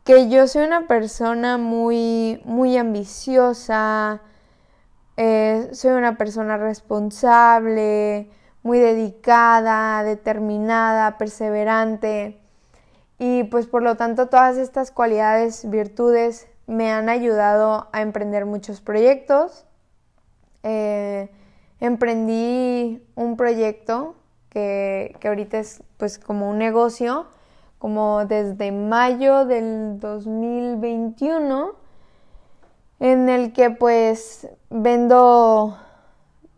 que 0.03 0.29
yo 0.29 0.47
soy 0.47 0.63
una 0.65 0.85
persona 0.87 1.57
muy, 1.57 2.39
muy 2.45 2.77
ambiciosa, 2.77 4.21
eh, 5.17 5.69
soy 5.71 5.91
una 5.91 6.15
persona 6.15 6.57
responsable, 6.57 8.29
muy 8.61 8.77
dedicada, 8.77 10.03
determinada, 10.03 11.17
perseverante. 11.17 12.39
Y 13.17 13.45
pues 13.45 13.65
por 13.65 13.81
lo 13.81 13.97
tanto 13.97 14.27
todas 14.27 14.57
estas 14.57 14.91
cualidades, 14.91 15.67
virtudes 15.67 16.47
me 16.69 16.91
han 16.91 17.09
ayudado 17.09 17.87
a 17.91 18.01
emprender 18.01 18.45
muchos 18.45 18.79
proyectos. 18.79 19.65
Eh, 20.63 21.29
emprendí 21.79 23.01
un 23.15 23.37
proyecto 23.37 24.15
que, 24.49 25.15
que, 25.19 25.27
ahorita 25.27 25.59
es 25.59 25.83
pues 25.97 26.19
como 26.19 26.49
un 26.49 26.57
negocio, 26.57 27.25
como 27.79 28.25
desde 28.25 28.71
mayo 28.71 29.45
del 29.45 29.99
2021 29.99 31.75
en 32.99 33.29
el 33.29 33.53
que 33.53 33.69
pues 33.71 34.47
vendo, 34.69 35.77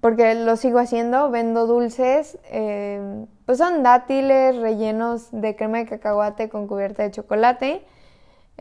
porque 0.01 0.33
lo 0.35 0.55
sigo 0.55 0.79
haciendo, 0.79 1.29
vendo 1.29 1.67
dulces, 1.67 2.37
em, 2.49 3.27
pues 3.45 3.59
son 3.59 3.83
dátiles 3.83 4.57
rellenos 4.57 5.29
de 5.31 5.55
crema 5.55 5.79
de 5.79 5.85
cacahuate 5.85 6.49
con 6.49 6.67
cubierta 6.67 7.03
de 7.03 7.11
chocolate. 7.11 7.85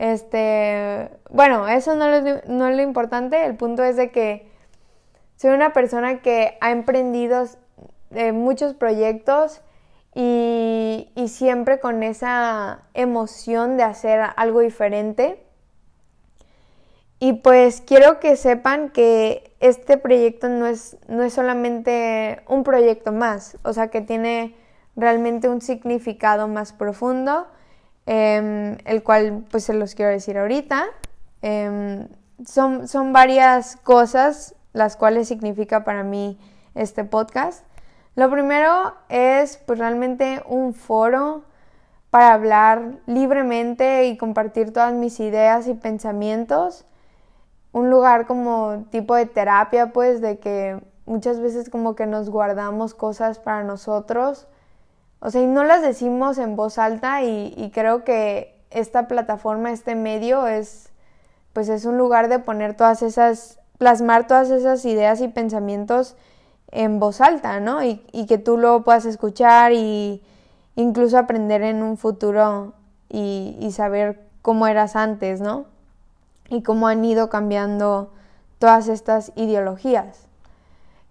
Este, 0.01 1.11
bueno, 1.29 1.67
eso 1.67 1.93
no 1.93 2.09
es, 2.09 2.47
no 2.47 2.67
es 2.67 2.75
lo 2.75 2.81
importante, 2.81 3.45
el 3.45 3.55
punto 3.55 3.83
es 3.83 3.95
de 3.97 4.09
que 4.09 4.49
soy 5.35 5.51
una 5.51 5.73
persona 5.73 6.23
que 6.23 6.57
ha 6.59 6.71
emprendido 6.71 7.45
eh, 8.09 8.31
muchos 8.31 8.73
proyectos 8.73 9.61
y, 10.15 11.11
y 11.13 11.27
siempre 11.27 11.79
con 11.79 12.01
esa 12.01 12.81
emoción 12.95 13.77
de 13.77 13.83
hacer 13.83 14.21
algo 14.37 14.61
diferente. 14.61 15.45
Y 17.19 17.33
pues 17.33 17.81
quiero 17.81 18.19
que 18.19 18.37
sepan 18.37 18.89
que 18.89 19.53
este 19.59 19.97
proyecto 19.97 20.49
no 20.49 20.65
es, 20.65 20.97
no 21.09 21.21
es 21.21 21.33
solamente 21.33 22.41
un 22.47 22.63
proyecto 22.63 23.11
más, 23.11 23.55
o 23.61 23.71
sea 23.71 23.89
que 23.89 24.01
tiene 24.01 24.55
realmente 24.95 25.47
un 25.47 25.61
significado 25.61 26.47
más 26.47 26.73
profundo, 26.73 27.45
em, 28.05 28.77
el 28.85 29.03
cual 29.03 29.45
pues 29.49 29.65
se 29.65 29.73
los 29.73 29.95
quiero 29.95 30.11
decir 30.11 30.37
ahorita. 30.37 30.85
Em, 31.41 32.07
son, 32.45 32.87
son 32.87 33.13
varias 33.13 33.75
cosas 33.77 34.55
las 34.73 34.95
cuales 34.95 35.27
significa 35.27 35.83
para 35.83 36.03
mí 36.03 36.39
este 36.75 37.03
podcast. 37.03 37.65
Lo 38.15 38.29
primero 38.29 38.95
es 39.09 39.57
pues 39.57 39.79
realmente 39.79 40.43
un 40.47 40.73
foro 40.73 41.43
para 42.09 42.33
hablar 42.33 42.99
libremente 43.05 44.05
y 44.07 44.17
compartir 44.17 44.73
todas 44.73 44.93
mis 44.93 45.19
ideas 45.19 45.67
y 45.67 45.73
pensamientos 45.73 46.85
un 47.71 47.89
lugar 47.89 48.27
como 48.27 48.85
tipo 48.89 49.15
de 49.15 49.25
terapia, 49.25 49.93
pues, 49.93 50.21
de 50.21 50.39
que 50.39 50.81
muchas 51.05 51.39
veces 51.39 51.69
como 51.69 51.95
que 51.95 52.05
nos 52.05 52.29
guardamos 52.29 52.93
cosas 52.93 53.39
para 53.39 53.63
nosotros, 53.63 54.47
o 55.21 55.31
sea, 55.31 55.41
y 55.41 55.47
no 55.47 55.63
las 55.63 55.81
decimos 55.81 56.37
en 56.37 56.57
voz 56.57 56.77
alta 56.77 57.23
y, 57.23 57.71
creo 57.73 58.03
que 58.03 58.59
esta 58.69 59.07
plataforma, 59.07 59.71
este 59.71 59.95
medio 59.95 60.47
es, 60.47 60.89
pues 61.53 61.69
es 61.69 61.85
un 61.85 61.97
lugar 61.97 62.27
de 62.27 62.39
poner 62.39 62.75
todas 62.75 63.01
esas, 63.01 63.59
plasmar 63.77 64.27
todas 64.27 64.49
esas 64.49 64.83
ideas 64.85 65.21
y 65.21 65.29
pensamientos 65.29 66.15
en 66.71 66.99
voz 66.99 67.21
alta, 67.21 67.59
¿no? 67.59 67.83
Y, 67.83 68.01
que 68.27 68.37
tú 68.37 68.57
lo 68.57 68.83
puedas 68.83 69.05
escuchar 69.05 69.71
y 69.71 70.21
incluso 70.75 71.17
aprender 71.17 71.61
en 71.61 71.83
un 71.83 71.97
futuro 71.97 72.73
y, 73.09 73.55
y 73.59 73.71
saber 73.71 74.21
cómo 74.41 74.67
eras 74.67 74.95
antes, 74.95 75.39
¿no? 75.39 75.71
y 76.51 76.61
cómo 76.63 76.87
han 76.87 77.03
ido 77.03 77.29
cambiando 77.29 78.11
todas 78.59 78.89
estas 78.89 79.31
ideologías. 79.35 80.27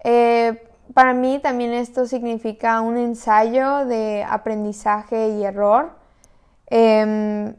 Eh, 0.05 0.70
para 0.95 1.15
mí 1.15 1.39
también 1.39 1.73
esto 1.73 2.07
significa 2.07 2.81
un 2.81 2.97
ensayo 2.97 3.85
de 3.87 4.25
aprendizaje 4.29 5.29
y 5.31 5.45
error 5.45 5.93
em, 6.67 7.55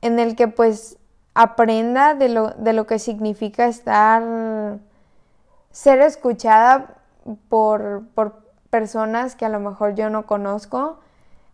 en 0.00 0.18
el 0.18 0.36
que 0.36 0.48
pues 0.48 0.98
aprenda 1.34 2.14
de 2.14 2.28
lo, 2.28 2.50
de 2.50 2.72
lo 2.72 2.86
que 2.86 2.98
significa 2.98 3.66
estar, 3.66 4.22
ser 5.70 6.00
escuchada 6.00 6.96
por, 7.48 8.04
por 8.14 8.42
personas 8.70 9.36
que 9.36 9.44
a 9.44 9.48
lo 9.48 9.60
mejor 9.60 9.94
yo 9.94 10.10
no 10.10 10.26
conozco, 10.26 10.98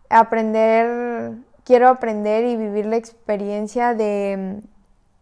aprender, 0.09 1.35
quiero 1.63 1.89
aprender 1.89 2.45
y 2.45 2.55
vivir 2.55 2.85
la 2.87 2.97
experiencia 2.97 3.93
de 3.93 4.61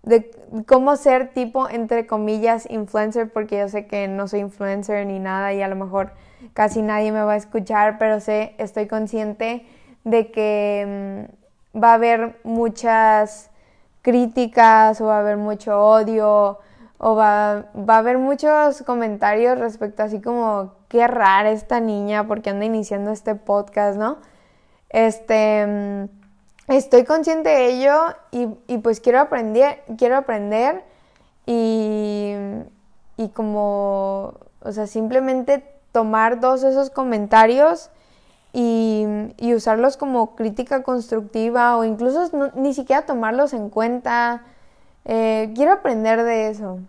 de 0.08 0.32
cómo 0.66 0.96
ser 0.96 1.34
tipo, 1.34 1.70
entre 1.70 2.08
comillas, 2.08 2.70
influencer, 2.70 3.32
porque 3.32 3.60
yo 3.60 3.70
sé 3.70 3.88
que 3.88 4.08
no 4.08 4.28
soy 4.28 4.40
influencer 4.40 5.06
ni 5.06 5.20
nada 5.20 5.54
y 5.54 5.62
a 5.62 5.68
lo 5.68 5.76
mejor 5.76 6.12
casi 6.54 6.82
nadie 6.82 7.12
me 7.12 7.22
va 7.24 7.34
a 7.34 7.38
escuchar, 7.38 7.98
pero 7.98 8.20
sé, 8.20 8.56
estoy 8.58 8.88
consciente 8.88 9.66
de 10.06 10.32
que 10.32 11.28
mm, 11.74 11.80
va 11.84 11.92
a 11.92 11.94
haber 11.96 12.40
muchas 12.44 13.52
críticas 14.02 15.02
o 15.02 15.08
va 15.08 15.18
a 15.18 15.20
haber 15.20 15.38
mucho 15.38 15.78
odio 15.78 16.60
o 17.00 17.16
va, 17.16 17.66
va 17.78 17.96
a 17.96 17.98
haber 18.00 18.18
muchos 18.18 18.82
comentarios 18.84 19.60
respecto 19.60 20.04
así 20.04 20.22
como 20.22 20.74
qué 20.88 21.06
rara 21.08 21.52
esta 21.52 21.80
niña 21.82 22.28
porque 22.28 22.50
anda 22.50 22.66
iniciando 22.66 23.12
este 23.12 23.36
podcast, 23.36 23.98
¿no? 24.00 24.18
Este 24.90 25.68
mm, 25.68 26.17
estoy 26.68 27.06
consciente 27.06 27.50
de 27.50 27.68
ello 27.70 27.96
y, 28.32 28.78
pues 28.80 29.00
quiero 29.00 29.20
aprender, 29.20 29.84
quiero 29.98 30.18
aprender 30.18 30.84
y, 31.46 32.34
y 33.16 33.30
como, 33.30 34.34
o 34.62 34.72
sea, 34.72 34.88
simplemente 34.88 35.64
tomar 35.92 36.40
todos 36.40 36.64
esos 36.64 36.90
comentarios 36.90 37.90
y, 38.54 39.06
y 39.38 39.54
usarlos 39.54 39.98
como 39.98 40.36
crítica 40.36 40.84
constructiva 40.84 41.78
o 41.78 41.84
incluso 41.84 42.52
ni 42.56 42.74
siquiera 42.74 43.06
tomarlos 43.06 43.54
en 43.54 43.70
cuenta. 43.70 44.44
Eh, 45.06 45.54
quiero 45.56 45.74
aprender 45.74 46.24
de 46.24 46.50
eso. 46.50 46.80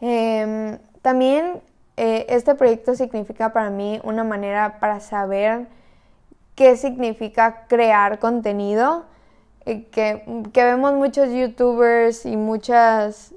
Em, 0.00 0.78
también 1.00 1.62
eh, 1.96 2.26
este 2.28 2.54
proyecto 2.54 2.94
significa 2.94 3.52
para 3.52 3.70
mí 3.70 4.00
una 4.02 4.24
manera 4.24 4.78
para 4.80 5.00
saber 5.00 5.66
qué 6.54 6.76
significa 6.76 7.66
crear 7.68 8.18
contenido. 8.18 9.04
eh, 9.66 9.86
que, 9.90 10.24
que 10.52 10.64
vemos 10.64 10.94
muchos 10.94 11.30
youtubers 11.30 12.26
y 12.26 12.36
muchas 12.36 13.34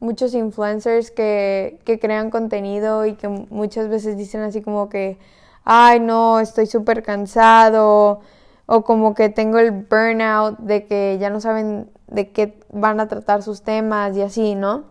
muchos 0.00 0.34
influencers 0.34 1.10
que, 1.10 1.80
que, 1.84 1.98
crean 1.98 2.30
contenido 2.30 3.04
y 3.06 3.14
que 3.14 3.28
muchas 3.28 3.88
veces 3.88 4.16
dicen 4.16 4.42
así 4.42 4.62
como 4.62 4.88
que, 4.88 5.18
ay 5.64 6.00
no, 6.00 6.40
estoy 6.40 6.66
súper 6.66 7.02
cansado, 7.02 8.20
o 8.66 8.84
como 8.84 9.14
que 9.14 9.28
tengo 9.28 9.58
el 9.58 9.72
burnout 9.72 10.58
de 10.58 10.86
que 10.86 11.18
ya 11.20 11.30
no 11.30 11.40
saben 11.40 11.90
de 12.06 12.30
qué 12.30 12.60
van 12.70 13.00
a 13.00 13.08
tratar 13.08 13.42
sus 13.42 13.62
temas 13.62 14.16
y 14.16 14.22
así, 14.22 14.54
¿no? 14.54 14.84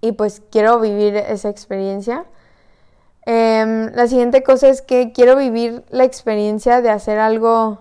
Y 0.00 0.12
pues 0.12 0.42
quiero 0.50 0.80
vivir 0.80 1.16
esa 1.16 1.48
experiencia. 1.48 2.24
Em, 3.24 3.92
la 3.94 4.06
siguiente 4.08 4.42
cosa 4.42 4.68
es 4.68 4.82
que 4.82 5.12
quiero 5.12 5.36
vivir 5.36 5.84
la 5.90 6.04
experiencia 6.04 6.80
de 6.80 6.90
hacer 6.90 7.18
algo 7.18 7.78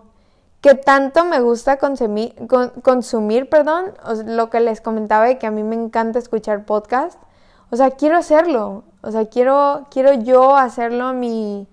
que 0.62 0.76
tanto 0.76 1.26
me 1.26 1.40
gusta 1.40 1.78
consumir, 1.78 2.36
consumir 2.84 3.50
perdón, 3.50 3.94
lo 4.26 4.52
que 4.52 4.60
les 4.60 4.80
comentaba 4.80 5.26
de 5.26 5.40
que 5.40 5.48
a 5.48 5.52
mí 5.52 5.64
me 5.64 5.76
encanta 5.76 6.20
escuchar 6.20 6.66
podcast. 6.66 7.20
O 7.72 7.76
sea, 7.76 7.92
quiero 7.92 8.18
hacerlo. 8.18 8.84
O 9.02 9.12
sea, 9.12 9.26
quiero, 9.26 9.88
quiero 9.90 10.14
yo 10.14 10.56
hacerlo 10.56 11.06
a 11.06 11.14
mi, 11.14 11.68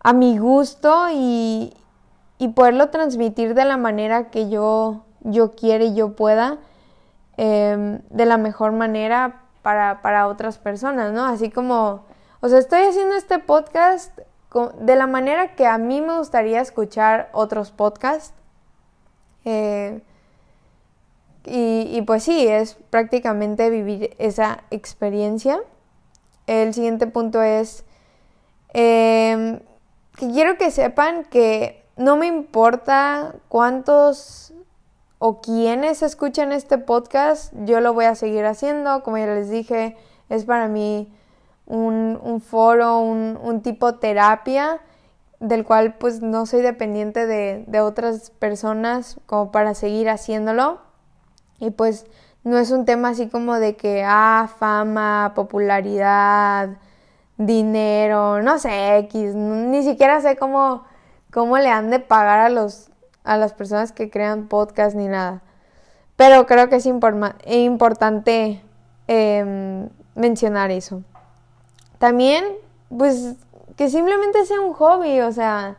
a 0.00 0.12
mi 0.12 0.36
gusto 0.38 1.06
y, 1.10 1.72
y 2.38 2.48
poderlo 2.48 2.90
transmitir 2.90 3.54
de 3.54 3.64
la 3.64 3.78
manera 3.78 4.30
que 4.30 4.50
yo, 4.50 5.04
yo 5.20 5.52
quiera 5.52 5.84
y 5.84 5.94
yo 5.94 6.14
pueda, 6.14 6.58
em, 7.36 8.00
de 8.10 8.26
la 8.26 8.36
mejor 8.36 8.72
manera 8.72 9.42
para, 9.62 10.02
para, 10.02 10.28
otras 10.28 10.58
personas, 10.58 11.12
¿no? 11.12 11.24
Así 11.24 11.50
como, 11.50 12.04
o 12.40 12.48
sea, 12.48 12.58
estoy 12.58 12.82
haciendo 12.82 13.16
este 13.16 13.38
podcast 13.38 14.16
de 14.80 14.96
la 14.96 15.06
manera 15.06 15.54
que 15.54 15.66
a 15.66 15.78
mí 15.78 16.00
me 16.00 16.16
gustaría 16.16 16.60
escuchar 16.60 17.28
otros 17.32 17.70
podcasts. 17.70 18.34
Eh, 19.44 20.00
y, 21.50 22.02
pues 22.02 22.24
sí, 22.24 22.46
es 22.46 22.74
prácticamente 22.90 23.70
vivir 23.70 24.14
esa 24.18 24.64
experiencia. 24.70 25.60
El 26.46 26.74
siguiente 26.74 27.06
punto 27.06 27.42
es 27.42 27.84
em, 28.74 29.60
que 30.16 30.30
quiero 30.30 30.58
que 30.58 30.70
sepan 30.70 31.24
que 31.24 31.84
no 31.96 32.16
me 32.16 32.26
importa 32.26 33.34
cuántos 33.48 34.52
o 35.18 35.40
quiénes 35.40 36.02
escuchan 36.02 36.52
este 36.52 36.78
podcast, 36.78 37.52
yo 37.64 37.80
lo 37.80 37.92
voy 37.94 38.04
a 38.04 38.14
seguir 38.14 38.44
haciendo. 38.44 39.02
Como 39.02 39.18
ya 39.18 39.26
les 39.26 39.50
dije, 39.50 39.96
es 40.28 40.44
para 40.44 40.68
mí 40.68 41.12
un, 41.68 42.40
foro, 42.40 43.00
un, 43.00 43.60
tipo 43.62 43.94
terapia 43.94 44.80
del 45.40 45.64
cual 45.64 45.94
pues 45.94 46.22
no 46.22 46.46
soy 46.46 46.62
dependiente 46.62 47.26
de, 47.26 47.64
de 47.68 47.80
otras 47.80 48.30
personas 48.30 49.20
como 49.26 49.52
para 49.52 49.74
seguir 49.74 50.08
haciéndolo. 50.08 50.80
Y 51.60 51.70
pues 51.70 52.06
no 52.44 52.58
es 52.58 52.70
un 52.70 52.84
tema 52.84 53.10
así 53.10 53.28
como 53.28 53.56
de 53.56 53.76
que, 53.76 54.02
ah, 54.04 54.48
fama, 54.58 55.32
popularidad, 55.34 56.70
dinero, 57.36 58.42
no 58.42 58.58
sé, 58.58 58.98
X, 58.98 59.34
ni 59.34 59.82
siquiera 59.82 60.20
sé 60.20 60.36
cómo 60.36 60.84
cómo 61.32 61.58
le 61.58 61.68
han 61.68 61.90
de 61.90 62.00
pagar 62.00 62.40
a, 62.40 62.48
los, 62.48 62.90
a 63.24 63.36
las 63.36 63.52
personas 63.52 63.92
que 63.92 64.10
crean 64.10 64.48
podcast 64.48 64.96
ni 64.96 65.08
nada. 65.08 65.42
Pero 66.16 66.46
creo 66.46 66.68
que 66.68 66.76
es 66.76 66.86
importante 66.86 68.62
em, 69.06 69.88
mencionar 70.14 70.70
eso. 70.70 71.02
También, 71.98 72.44
pues, 72.96 73.36
que 73.76 73.88
simplemente 73.88 74.44
sea 74.46 74.60
un 74.60 74.72
hobby, 74.72 75.20
o 75.20 75.32
sea, 75.32 75.76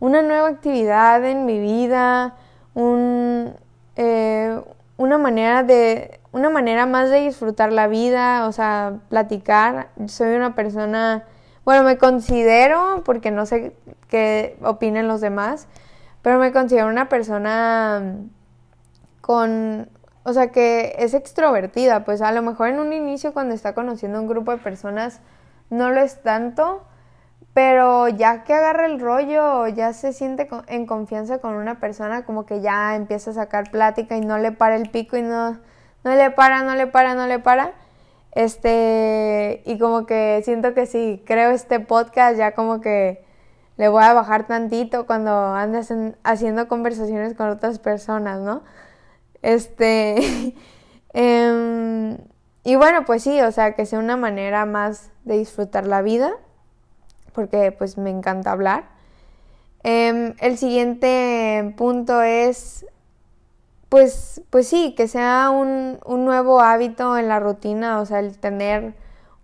una 0.00 0.22
nueva 0.22 0.48
actividad 0.48 1.24
en 1.24 1.46
mi 1.46 1.60
vida, 1.60 2.34
un, 2.74 3.54
eh, 3.96 4.60
una 4.96 5.18
manera 5.18 5.62
de, 5.62 6.20
una 6.32 6.50
manera 6.50 6.86
más 6.86 7.10
de 7.10 7.20
disfrutar 7.20 7.72
la 7.72 7.88
vida, 7.88 8.46
o 8.46 8.52
sea, 8.52 9.00
platicar. 9.08 9.88
Soy 10.06 10.34
una 10.34 10.54
persona 10.54 11.24
bueno, 11.64 11.84
me 11.84 11.96
considero, 11.96 13.02
porque 13.04 13.30
no 13.30 13.46
sé 13.46 13.76
qué 14.08 14.56
opinen 14.62 15.06
los 15.06 15.20
demás, 15.20 15.68
pero 16.20 16.38
me 16.38 16.52
considero 16.52 16.88
una 16.88 17.08
persona 17.08 18.16
con, 19.20 19.88
o 20.24 20.32
sea, 20.32 20.48
que 20.50 20.96
es 20.98 21.14
extrovertida, 21.14 22.04
pues 22.04 22.20
a 22.20 22.32
lo 22.32 22.42
mejor 22.42 22.68
en 22.68 22.80
un 22.80 22.92
inicio 22.92 23.32
cuando 23.32 23.54
está 23.54 23.74
conociendo 23.74 24.20
un 24.20 24.26
grupo 24.26 24.50
de 24.50 24.58
personas 24.58 25.20
no 25.72 25.90
lo 25.90 26.00
es 26.00 26.22
tanto, 26.22 26.84
pero 27.54 28.08
ya 28.08 28.44
que 28.44 28.54
agarra 28.54 28.86
el 28.86 29.00
rollo, 29.00 29.66
ya 29.68 29.92
se 29.92 30.12
siente 30.12 30.48
en 30.68 30.86
confianza 30.86 31.38
con 31.38 31.54
una 31.54 31.80
persona, 31.80 32.24
como 32.24 32.46
que 32.46 32.60
ya 32.60 32.94
empieza 32.96 33.32
a 33.32 33.34
sacar 33.34 33.70
plática 33.70 34.16
y 34.16 34.20
no 34.20 34.38
le 34.38 34.52
para 34.52 34.76
el 34.76 34.90
pico 34.90 35.16
y 35.16 35.22
no, 35.22 35.58
no 36.04 36.14
le 36.14 36.30
para, 36.30 36.62
no 36.62 36.74
le 36.74 36.86
para, 36.86 37.14
no 37.14 37.26
le 37.26 37.38
para 37.38 37.72
este, 38.32 39.62
y 39.66 39.78
como 39.78 40.06
que 40.06 40.40
siento 40.44 40.74
que 40.74 40.86
si 40.86 41.22
creo 41.26 41.50
este 41.50 41.80
podcast 41.80 42.38
ya 42.38 42.52
como 42.52 42.80
que 42.80 43.24
le 43.76 43.88
voy 43.88 44.02
a 44.02 44.14
bajar 44.14 44.46
tantito 44.46 45.06
cuando 45.06 45.54
andas 45.54 45.92
haciendo 46.24 46.68
conversaciones 46.68 47.34
con 47.34 47.48
otras 47.50 47.78
personas, 47.78 48.40
¿no? 48.40 48.62
Este, 49.42 50.54
em, 51.12 52.18
y 52.64 52.76
bueno, 52.76 53.04
pues 53.04 53.22
sí, 53.22 53.40
o 53.42 53.52
sea, 53.52 53.74
que 53.74 53.86
sea 53.86 53.98
una 53.98 54.16
manera 54.16 54.64
más 54.66 55.11
de 55.24 55.38
disfrutar 55.38 55.86
la 55.86 56.02
vida, 56.02 56.32
porque 57.32 57.72
pues 57.72 57.98
me 57.98 58.10
encanta 58.10 58.52
hablar. 58.52 58.90
Em, 59.84 60.34
el 60.40 60.58
siguiente 60.58 61.74
punto 61.76 62.22
es 62.22 62.86
pues, 63.92 64.40
pues 64.48 64.68
sí, 64.68 64.94
que 64.96 65.06
sea 65.06 65.50
un, 65.50 65.98
nuevo 66.24 66.60
hábito 66.60 67.18
en 67.18 67.28
la 67.28 67.40
rutina, 67.40 68.00
o 68.00 68.06
sea, 68.06 68.20
el 68.20 68.38
tener 68.38 68.94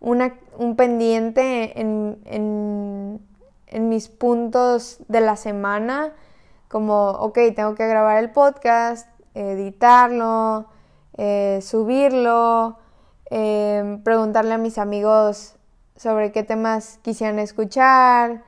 un 0.00 0.74
pendiente 0.74 1.78
en, 1.78 2.18
en, 2.24 3.88
mis 3.90 4.08
puntos 4.08 5.00
de 5.08 5.20
la 5.20 5.36
semana, 5.36 6.14
como, 6.68 7.10
ok, 7.10 7.38
tengo 7.54 7.74
que 7.74 7.86
grabar 7.86 8.24
el 8.24 8.30
podcast, 8.30 9.06
editarlo, 9.34 10.64
eh, 11.18 11.58
subirlo, 11.60 12.78
em, 13.26 14.02
preguntarle 14.02 14.54
a 14.54 14.58
mis 14.58 14.78
amigos 14.78 15.57
sobre 15.98 16.32
qué 16.32 16.44
temas 16.44 17.00
quisieran 17.02 17.38
escuchar, 17.40 18.42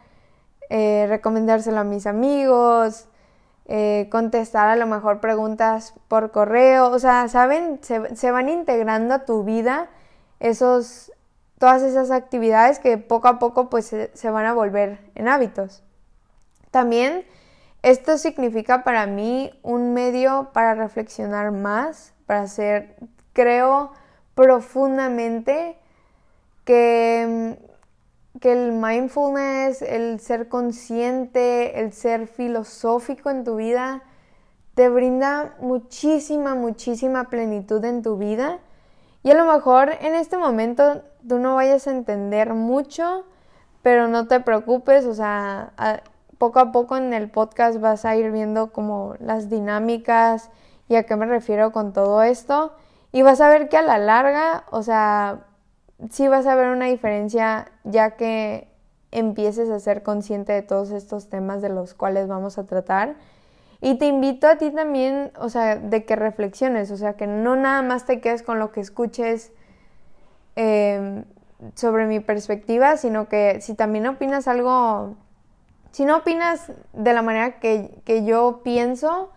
eh, 0.71 1.07
recomendárselo 1.09 1.81
a 1.81 1.85
mis 1.85 2.07
amigos, 2.07 3.09
eh, 3.67 4.09
contestar 4.11 4.69
a 4.69 4.77
lo 4.77 4.87
mejor 4.87 5.21
preguntas 5.21 5.95
por 6.09 6.31
correo, 6.31 6.91
o 6.91 6.99
sea, 7.01 7.27
¿saben? 7.29 7.81
Se, 7.83 8.31
van 8.31 8.49
integrando 8.49 9.15
a 9.15 9.25
tu 9.25 9.43
vida 9.43 9.89
esos, 10.39 11.13
todas 11.59 11.83
esas 11.83 12.13
actividades 12.13 12.79
que 12.79 12.99
poco 12.99 13.27
a 13.27 13.39
poco 13.41 13.69
pues 13.69 13.87
se, 13.87 14.31
van 14.31 14.47
a 14.47 14.55
volver 14.55 15.01
en 15.17 15.27
hábitos. 15.27 15.83
También 16.71 17.25
esto 17.83 18.17
significa 18.17 18.85
para 18.85 19.07
mí 19.07 19.53
un 19.63 19.93
medio 19.93 20.51
para 20.53 20.75
reflexionar 20.75 21.51
más, 21.51 22.15
para 22.27 22.47
ser, 22.47 22.95
creo 23.33 23.91
profundamente 24.37 25.80
que 26.71 27.59
que 28.41 28.53
el 28.53 28.73
mindfulness, 28.73 29.83
el 29.83 30.21
ser 30.21 30.49
consciente, 30.49 31.81
el 31.81 31.93
ser 31.93 32.27
filosófico 32.27 33.31
en 33.31 33.45
tu 33.45 33.57
vida, 33.57 34.03
te 34.75 34.89
brinda 34.89 35.57
muchísima, 35.61 36.55
muchísima 36.55 37.25
plenitud 37.29 37.85
en 37.85 38.03
tu 38.03 38.17
vida. 38.17 38.59
Y 39.23 39.31
a 39.31 39.35
lo 39.35 39.45
mejor 39.45 39.91
en 40.01 40.15
este 40.15 40.39
momento 40.39 41.03
tú 41.29 41.39
no 41.39 41.57
vayas 41.57 41.87
a 41.87 41.91
entender 41.91 42.55
mucho, 42.55 43.25
pero 43.83 44.09
no 44.09 44.27
te 44.27 44.41
preocupes, 44.41 45.05
o 45.05 45.15
sea, 45.15 45.73
poco 46.39 46.61
a 46.61 46.73
poco 46.73 46.97
en 46.97 47.13
el 47.13 47.31
podcast 47.31 47.81
vas 47.81 48.05
a 48.05 48.17
ir 48.17 48.31
viendo 48.31 48.73
como 48.73 49.17
las 49.19 49.51
dinámicas 49.51 50.51
y 50.89 50.95
a 50.95 51.03
qué 51.03 51.17
me 51.17 51.27
refiero 51.27 51.73
con 51.73 51.93
todo 51.93 52.23
esto. 52.23 52.73
Y 53.13 53.23
vas 53.23 53.41
a 53.41 53.51
ver 53.51 53.69
que 53.69 53.77
a 53.77 53.83
la 53.83 53.99
larga, 53.99 54.65
o 54.71 54.83
sea, 54.83 55.50
sí 56.09 56.29
vas 56.29 56.47
a 56.47 56.55
ver 56.55 56.69
una 56.69 56.87
diferencia 56.87 57.71
ya 57.85 58.13
que 58.13 58.69
empieces 59.13 59.69
a 59.71 59.81
ser 59.81 60.03
consciente 60.03 60.53
de 60.53 60.63
todos 60.63 60.91
estos 60.91 61.29
temas 61.29 61.63
de 61.63 61.69
los 61.69 61.95
cuales 61.95 62.29
vamos 62.29 62.59
a 62.59 62.67
tratar. 62.67 63.17
Y 63.81 63.97
te 63.97 64.07
invito 64.07 64.47
a 64.47 64.57
ti 64.57 64.71
también, 64.71 65.33
o 65.39 65.49
sea, 65.49 65.77
de 65.77 66.05
que 66.05 66.15
reflexiones, 66.17 66.91
o 66.91 66.97
sea, 66.97 67.15
que 67.15 67.27
no 67.27 67.57
nada 67.57 67.83
más 67.83 68.05
te 68.05 68.21
quedes 68.21 68.43
con 68.43 68.59
lo 68.59 68.73
que 68.73 68.81
escuches 68.81 69.53
em, 70.57 71.25
sobre 71.75 72.07
mi 72.07 72.21
perspectiva, 72.21 72.97
sino 72.97 73.29
que 73.29 73.61
si 73.61 73.75
también 73.75 74.07
opinas 74.07 74.49
algo, 74.49 75.17
si 75.93 76.05
no 76.05 76.19
opinas 76.19 76.71
de 76.93 77.13
la 77.15 77.23
manera 77.23 77.59
que, 77.59 78.25
yo 78.25 78.61
pienso, 78.63 79.31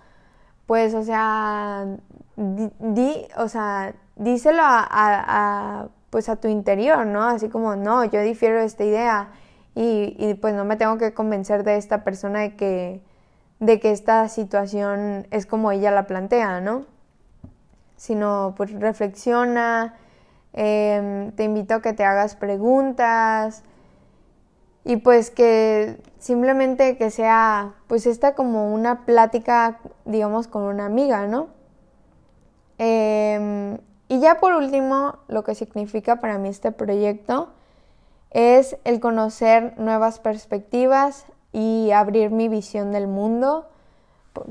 pues, 0.68 0.94
o 0.94 1.04
sea, 1.04 1.88
di, 2.36 3.28
o 3.38 3.48
sea, 3.48 3.96
díselo 4.18 4.62
a 4.64 5.88
pues 6.14 6.30
a 6.30 6.36
tu 6.36 6.48
interior, 6.48 7.08
¿no? 7.08 7.24
Así 7.24 7.50
como, 7.50 7.76
no, 7.76 8.06
yo 8.06 8.22
difiero 8.22 8.60
de 8.60 8.66
esta 8.66 8.84
idea 8.84 9.32
y, 9.74 10.16
y, 10.20 10.36
pues 10.36 10.54
no 10.54 10.64
me 10.64 10.76
tengo 10.76 11.00
que 11.00 11.12
convencer 11.12 11.64
de 11.64 11.76
esta 11.78 12.04
persona 12.04 12.42
de 12.42 12.56
que, 12.56 13.02
de 13.60 13.80
que 13.80 13.90
esta 13.92 14.30
situación 14.30 15.26
es 15.32 15.48
como 15.48 15.72
ella 15.72 15.90
la 15.90 16.06
plantea, 16.06 16.62
¿no? 16.62 16.86
Sino 17.98 18.54
pues 18.56 18.72
reflexiona, 18.74 19.96
em, 20.54 21.32
te 21.32 21.46
invito 21.46 21.74
a 21.74 21.82
que 21.82 21.94
te 21.94 22.04
hagas 22.06 22.36
preguntas 22.36 23.64
y 24.84 24.98
pues 24.98 25.32
que 25.32 25.98
simplemente 26.20 26.96
que 26.96 27.10
sea 27.10 27.74
pues 27.88 28.06
esta 28.06 28.36
como 28.36 28.72
una 28.72 29.04
plática, 29.08 29.80
digamos, 30.06 30.48
con 30.48 30.62
una 30.62 30.86
amiga, 30.86 31.26
¿no? 31.26 31.48
Em, 32.78 33.80
y 34.10 34.20
ya 34.20 34.40
por 34.40 34.54
último, 34.54 35.20
lo 35.28 35.44
que 35.44 35.56
significa 35.56 36.18
para 36.18 36.38
mí 36.38 36.50
este 36.50 36.72
proyecto 36.72 37.50
es 38.32 38.78
el 38.84 39.00
conocer 39.00 39.78
nuevas 39.78 40.20
perspectivas 40.20 41.26
y 41.52 41.92
abrir 41.92 42.32
mi 42.32 42.50
visión 42.50 42.92
del 42.92 43.08
mundo. 43.08 43.68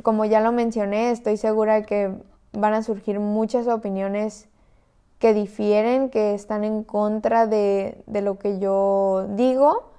Como 0.03 0.25
ya 0.25 0.41
lo 0.41 0.53
mencioné, 0.53 1.11
estoy 1.11 1.37
segura 1.37 1.75
de 1.75 1.85
que 1.85 2.15
van 2.53 2.75
a 2.75 2.83
surgir 2.83 3.19
muchas 3.19 3.67
opiniones 3.67 4.49
que 5.19 5.35
difieren, 5.35 6.11
que 6.11 6.35
están 6.35 6.65
en 6.65 6.85
contra 6.85 7.47
de, 7.47 8.03
lo 8.09 8.39
que 8.39 8.59
yo 8.59 9.27
digo, 9.31 9.91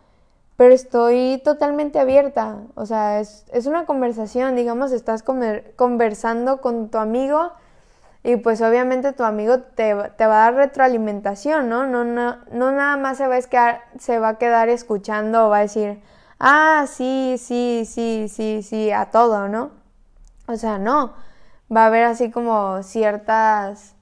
pero 0.57 0.73
estoy 0.73 1.41
totalmente 1.43 1.99
abierta. 1.99 2.59
O 2.75 2.85
sea, 2.85 3.19
es, 3.19 3.45
es 3.51 3.65
una 3.65 3.85
conversación, 3.85 4.55
digamos, 4.55 4.91
estás 4.91 5.23
conversando 5.23 6.61
con 6.61 6.89
tu 6.89 6.97
amigo 6.97 7.51
y 8.23 8.37
pues 8.37 8.61
obviamente 8.61 9.11
tu 9.11 9.23
amigo 9.23 9.59
te, 9.59 9.93
va 9.93 10.05
a 10.17 10.27
dar 10.27 10.53
retroalimentación, 10.55 11.67
¿no? 11.67 11.85
No, 11.85 12.05
no, 12.05 12.37
no 12.51 12.71
nada 12.71 12.95
más 12.95 13.17
se 13.17 13.27
va, 13.27 13.35
a 13.35 13.41
quedar, 13.41 13.81
se 13.99 14.17
va 14.17 14.29
a 14.29 14.37
quedar 14.37 14.69
escuchando 14.69 15.47
o 15.47 15.49
va 15.49 15.57
a 15.57 15.61
decir, 15.61 16.01
ah, 16.39 16.85
sí, 16.87 17.35
sí, 17.37 17.83
sí, 17.85 18.27
sí, 18.29 18.63
sí, 18.63 18.91
a 18.91 19.11
todo, 19.11 19.49
¿no? 19.49 19.71
O 20.47 20.55
sea, 20.55 20.77
no. 20.79 21.13
Va 21.75 21.83
a 21.83 21.87
haber 21.87 22.05
así 22.05 22.31
como 22.31 22.81
ciertas 22.83 23.95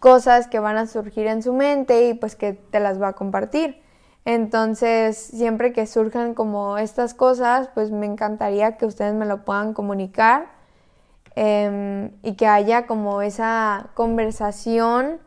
cosas 0.00 0.48
que 0.48 0.58
van 0.58 0.76
a 0.76 0.86
surgir 0.86 1.26
en 1.28 1.42
su 1.42 1.52
mente 1.52 2.08
y 2.08 2.14
pues 2.14 2.34
que 2.34 2.54
te 2.54 2.80
las 2.80 3.00
va 3.00 3.08
a 3.08 3.12
compartir. 3.12 3.82
Entonces, 4.24 5.16
siempre 5.16 5.72
que 5.72 5.86
surjan 5.86 6.34
como 6.34 6.76
estas 6.78 7.14
cosas, 7.14 7.68
pues 7.74 7.90
me 7.92 8.06
encantaría 8.06 8.76
que 8.76 8.86
ustedes 8.86 9.14
me 9.14 9.26
lo 9.26 9.44
puedan 9.44 9.74
comunicar 9.74 10.59
Em, 11.36 12.10
y 12.22 12.34
que 12.34 12.46
haya 12.46 12.86
como 12.86 13.22
esa 13.22 13.90
conversación, 13.94 15.20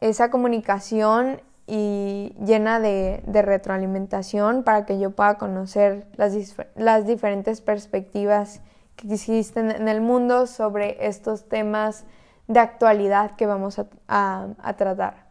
esa 0.00 0.30
comunicación 0.30 1.40
y 1.66 2.34
llena 2.44 2.80
de, 2.80 3.22
retroalimentación 3.26 4.62
para 4.64 4.86
que 4.86 4.98
yo 4.98 5.10
pueda 5.10 5.36
conocer 5.36 6.06
las, 6.16 7.06
diferentes 7.06 7.60
perspectivas 7.60 8.62
que 8.96 9.12
existen 9.12 9.70
en 9.70 9.88
el 9.88 10.00
mundo 10.00 10.46
sobre 10.46 11.06
estos 11.06 11.48
temas 11.48 12.04
de 12.48 12.60
actualidad 12.60 13.36
que 13.36 13.46
vamos 13.46 13.78
a, 14.08 14.74
tratar. 14.76 15.26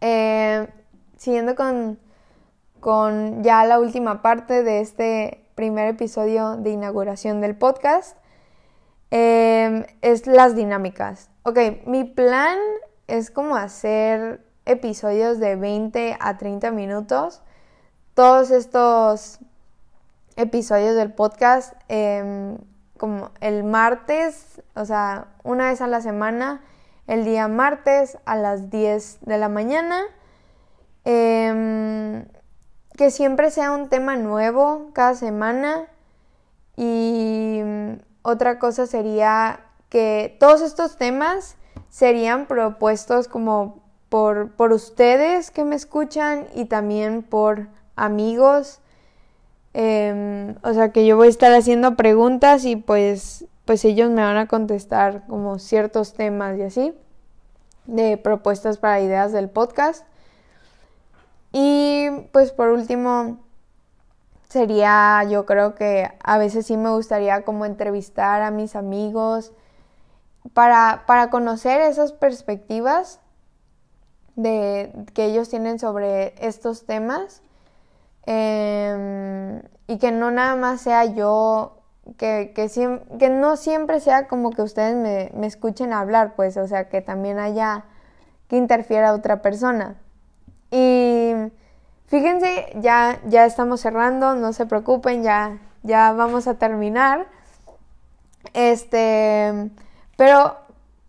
Em, 0.00 0.66
siguiendo 1.18 1.54
con, 1.54 1.98
con 2.80 3.42
ya 3.42 3.64
la 3.66 3.78
última 3.78 4.22
parte 4.22 4.62
de 4.62 4.80
este 4.80 5.44
primer 5.54 5.88
episodio 5.88 6.56
de 6.56 6.70
inauguración 6.70 7.42
del 7.42 7.54
podcast, 7.54 8.16
Em, 9.10 9.84
es 10.02 10.26
las 10.26 10.54
dinámicas. 10.54 11.30
Ok, 11.42 11.58
mi 11.86 12.04
plan 12.04 12.58
es 13.08 13.30
como 13.30 13.56
hacer 13.56 14.44
episodios 14.66 15.40
de 15.40 15.56
20 15.56 16.16
a 16.20 16.38
30 16.38 16.70
minutos. 16.70 17.42
Todos 18.14 18.50
estos 18.50 19.40
episodios 20.36 20.94
del 20.94 21.12
podcast, 21.12 21.74
em, 21.88 22.58
como 22.98 23.30
el 23.40 23.64
martes, 23.64 24.62
o 24.74 24.84
sea, 24.84 25.28
una 25.42 25.70
vez 25.70 25.80
a 25.80 25.86
la 25.88 26.00
semana, 26.00 26.62
el 27.06 27.24
día 27.24 27.48
martes 27.48 28.18
a 28.26 28.36
las 28.36 28.70
10 28.70 29.18
de 29.22 29.38
la 29.38 29.48
mañana. 29.48 30.04
Em, 31.04 32.26
que 32.96 33.10
siempre 33.10 33.50
sea 33.50 33.72
un 33.72 33.88
tema 33.88 34.16
nuevo 34.16 34.90
cada 34.92 35.14
semana 35.14 35.86
y 36.76 37.60
otra 38.22 38.58
cosa 38.58 38.86
sería 38.86 39.60
que 39.88 40.36
todos 40.38 40.62
estos 40.62 40.96
temas 40.96 41.56
serían 41.88 42.46
propuestos 42.46 43.28
como 43.28 43.82
por, 44.08 44.50
por 44.52 44.72
ustedes 44.72 45.50
que 45.50 45.64
me 45.64 45.76
escuchan 45.76 46.46
y 46.54 46.66
también 46.66 47.22
por 47.22 47.68
amigos. 47.96 48.80
Em, 49.72 50.56
o 50.62 50.74
sea 50.74 50.90
que 50.90 51.06
yo 51.06 51.16
voy 51.16 51.28
a 51.28 51.30
estar 51.30 51.52
haciendo 51.52 51.94
preguntas 51.96 52.64
y 52.64 52.76
pues, 52.76 53.44
pues 53.64 53.84
ellos 53.84 54.10
me 54.10 54.22
van 54.22 54.36
a 54.36 54.48
contestar 54.48 55.26
como 55.28 55.58
ciertos 55.58 56.14
temas 56.14 56.58
y 56.58 56.62
así, 56.62 56.94
de 57.86 58.16
propuestas 58.16 58.78
para 58.78 59.00
ideas 59.00 59.32
del 59.32 59.48
podcast. 59.48 60.04
Y 61.52 62.08
pues 62.32 62.52
por 62.52 62.68
último, 62.68 63.38
sería, 64.50 65.24
yo 65.24 65.46
creo 65.46 65.74
que 65.76 66.10
a 66.22 66.36
veces 66.36 66.66
sí 66.66 66.76
me 66.76 66.90
gustaría 66.90 67.42
como 67.42 67.64
entrevistar 67.64 68.42
a 68.42 68.50
mis 68.50 68.74
amigos 68.74 69.52
para, 70.52 71.04
para 71.06 71.30
conocer 71.30 71.80
esas 71.80 72.12
perspectivas 72.12 73.20
de, 74.34 74.92
que 75.14 75.26
ellos 75.26 75.48
tienen 75.48 75.78
sobre 75.78 76.34
estos 76.44 76.84
temas 76.84 77.42
em, 78.26 79.62
y 79.86 79.98
que 79.98 80.10
no 80.10 80.32
nada 80.32 80.56
más 80.56 80.80
sea 80.80 81.04
yo, 81.04 81.78
que, 82.16 82.52
que, 82.52 82.68
que 83.18 83.30
no 83.30 83.56
siempre 83.56 84.00
sea 84.00 84.26
como 84.26 84.50
que 84.50 84.62
ustedes 84.62 84.96
me, 84.96 85.30
me 85.32 85.46
escuchen 85.46 85.92
hablar, 85.92 86.34
pues, 86.34 86.56
o 86.56 86.66
sea, 86.66 86.88
que 86.88 87.02
también 87.02 87.38
haya 87.38 87.84
que 88.48 88.56
interfiera 88.56 89.14
otra 89.14 89.42
persona. 89.42 89.96
Y 90.72 91.34
Fíjense, 92.10 92.72
ya, 92.80 93.20
ya 93.28 93.46
estamos 93.46 93.80
cerrando, 93.80 94.34
no 94.34 94.52
se 94.52 94.66
preocupen, 94.66 95.22
ya, 95.22 95.58
ya 95.84 96.10
vamos 96.10 96.48
a 96.48 96.54
terminar. 96.54 97.28
Este, 98.52 99.70
pero 100.16 100.56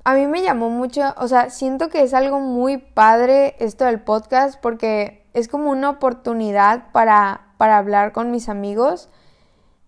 a 0.03 0.13
mí 0.13 0.27
me 0.27 0.43
llamó 0.43 0.69
mucho, 0.69 1.01
o 1.17 1.27
sea, 1.27 1.49
siento 1.49 1.89
que 1.89 2.03
es 2.03 2.13
algo 2.13 2.39
muy 2.39 2.77
padre 2.77 3.55
esto 3.57 3.85
del 3.85 3.99
podcast 3.99 4.59
porque 4.61 5.25
es 5.33 5.47
como 5.47 5.71
una 5.71 5.89
oportunidad 5.89 6.91
para, 6.91 7.47
para 7.57 7.79
hablar 7.79 8.11
con 8.11 8.29
mis 8.29 8.47
amigos, 8.47 9.09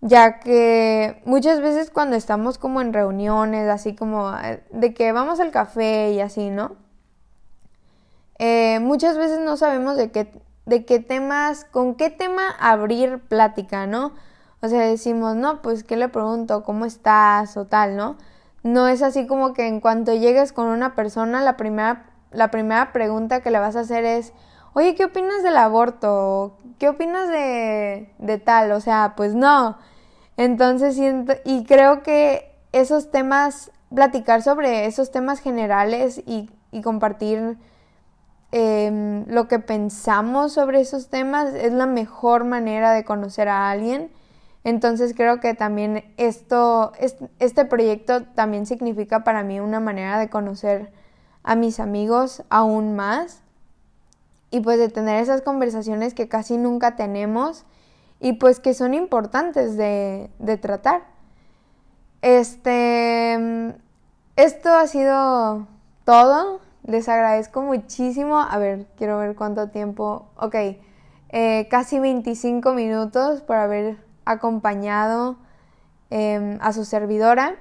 ya 0.00 0.40
que 0.40 1.22
muchas 1.26 1.60
veces 1.60 1.90
cuando 1.90 2.16
estamos 2.16 2.58
como 2.58 2.80
en 2.80 2.92
reuniones, 2.92 3.68
así 3.68 3.94
como 3.94 4.36
eh, 4.36 4.64
de 4.72 4.92
que 4.94 5.12
vamos 5.12 5.38
al 5.38 5.52
café 5.52 6.10
y 6.10 6.20
así, 6.20 6.50
¿no? 6.50 6.74
Eh, 8.40 8.80
muchas 8.80 9.16
veces 9.16 9.38
no 9.38 9.56
sabemos 9.56 9.96
de 9.96 10.10
qué, 10.10 10.32
de 10.66 10.84
qué 10.84 10.98
temas, 11.00 11.64
con 11.64 11.94
qué 11.94 12.10
tema 12.10 12.48
abrir 12.58 13.20
plática, 13.20 13.86
¿no? 13.86 14.12
O 14.60 14.68
sea, 14.68 14.80
decimos, 14.80 15.36
no, 15.36 15.60
pues, 15.60 15.84
¿qué 15.84 15.96
le 15.96 16.08
pregunto? 16.08 16.62
¿Cómo 16.64 16.86
estás? 16.86 17.56
O 17.56 17.66
tal, 17.66 17.96
¿no? 17.96 18.16
No 18.62 18.88
es 18.88 19.02
así 19.02 19.26
como 19.26 19.52
que 19.52 19.66
en 19.66 19.80
cuanto 19.80 20.14
llegues 20.14 20.52
con 20.52 20.66
una 20.66 20.94
persona, 20.94 21.42
la 21.42 21.56
primera, 21.58 22.06
la 22.32 22.50
primera 22.50 22.92
pregunta 22.92 23.40
que 23.40 23.50
le 23.50 23.58
vas 23.58 23.76
a 23.76 23.80
hacer 23.80 24.04
es, 24.06 24.32
oye, 24.72 24.94
¿qué 24.94 25.04
opinas 25.04 25.42
del 25.42 25.58
aborto? 25.58 26.56
¿Qué 26.78 26.88
opinas 26.88 27.28
de, 27.28 28.10
de 28.18 28.38
tal? 28.38 28.72
O 28.72 28.80
sea, 28.80 29.12
pues 29.16 29.34
no. 29.34 29.76
Entonces 30.38 30.94
siento, 30.94 31.34
y 31.44 31.64
creo 31.64 32.02
que 32.02 32.50
esos 32.72 33.10
temas, 33.10 33.70
platicar 33.94 34.42
sobre 34.42 34.86
esos 34.86 35.10
temas 35.10 35.40
generales 35.40 36.22
y, 36.26 36.50
y 36.72 36.80
compartir 36.80 37.58
Em, 38.56 39.26
lo 39.26 39.48
que 39.48 39.58
pensamos 39.58 40.52
sobre 40.52 40.80
esos 40.80 41.08
temas 41.08 41.52
es 41.54 41.72
la 41.72 41.86
mejor 41.86 42.44
manera 42.44 42.92
de 42.92 43.04
conocer 43.04 43.48
a 43.48 43.68
alguien. 43.68 44.12
Entonces 44.62 45.12
creo 45.12 45.40
que 45.40 45.54
también 45.54 46.04
esto, 46.18 46.92
este 47.40 47.64
proyecto 47.64 48.22
también 48.22 48.64
significa 48.66 49.24
para 49.24 49.42
mí 49.42 49.58
una 49.58 49.80
manera 49.80 50.20
de 50.20 50.30
conocer 50.30 50.92
a 51.42 51.56
mis 51.56 51.80
amigos 51.80 52.44
aún 52.48 52.94
más 52.94 53.42
y 54.52 54.60
pues 54.60 54.78
de 54.78 54.88
tener 54.88 55.20
esas 55.20 55.42
conversaciones 55.42 56.14
que 56.14 56.28
casi 56.28 56.56
nunca 56.56 56.94
tenemos 56.94 57.64
y 58.20 58.34
pues 58.34 58.60
que 58.60 58.72
son 58.72 58.94
importantes 58.94 59.76
de, 59.76 60.30
de 60.38 60.56
tratar. 60.58 61.02
Este, 62.22 63.34
esto 64.36 64.72
ha 64.72 64.86
sido 64.86 65.66
todo. 66.04 66.63
Les 66.84 67.08
agradezco 67.08 67.62
muchísimo. 67.62 68.38
A 68.38 68.58
ver, 68.58 68.86
quiero 68.96 69.18
ver 69.18 69.34
cuánto 69.34 69.70
tiempo. 69.70 70.28
Ok, 70.36 70.54
eh, 71.30 71.66
casi 71.70 71.98
25 71.98 72.74
minutos 72.74 73.40
por 73.40 73.56
haber 73.56 73.96
acompañado 74.26 75.36
em, 76.10 76.58
a 76.60 76.72
su 76.74 76.84
servidora. 76.84 77.56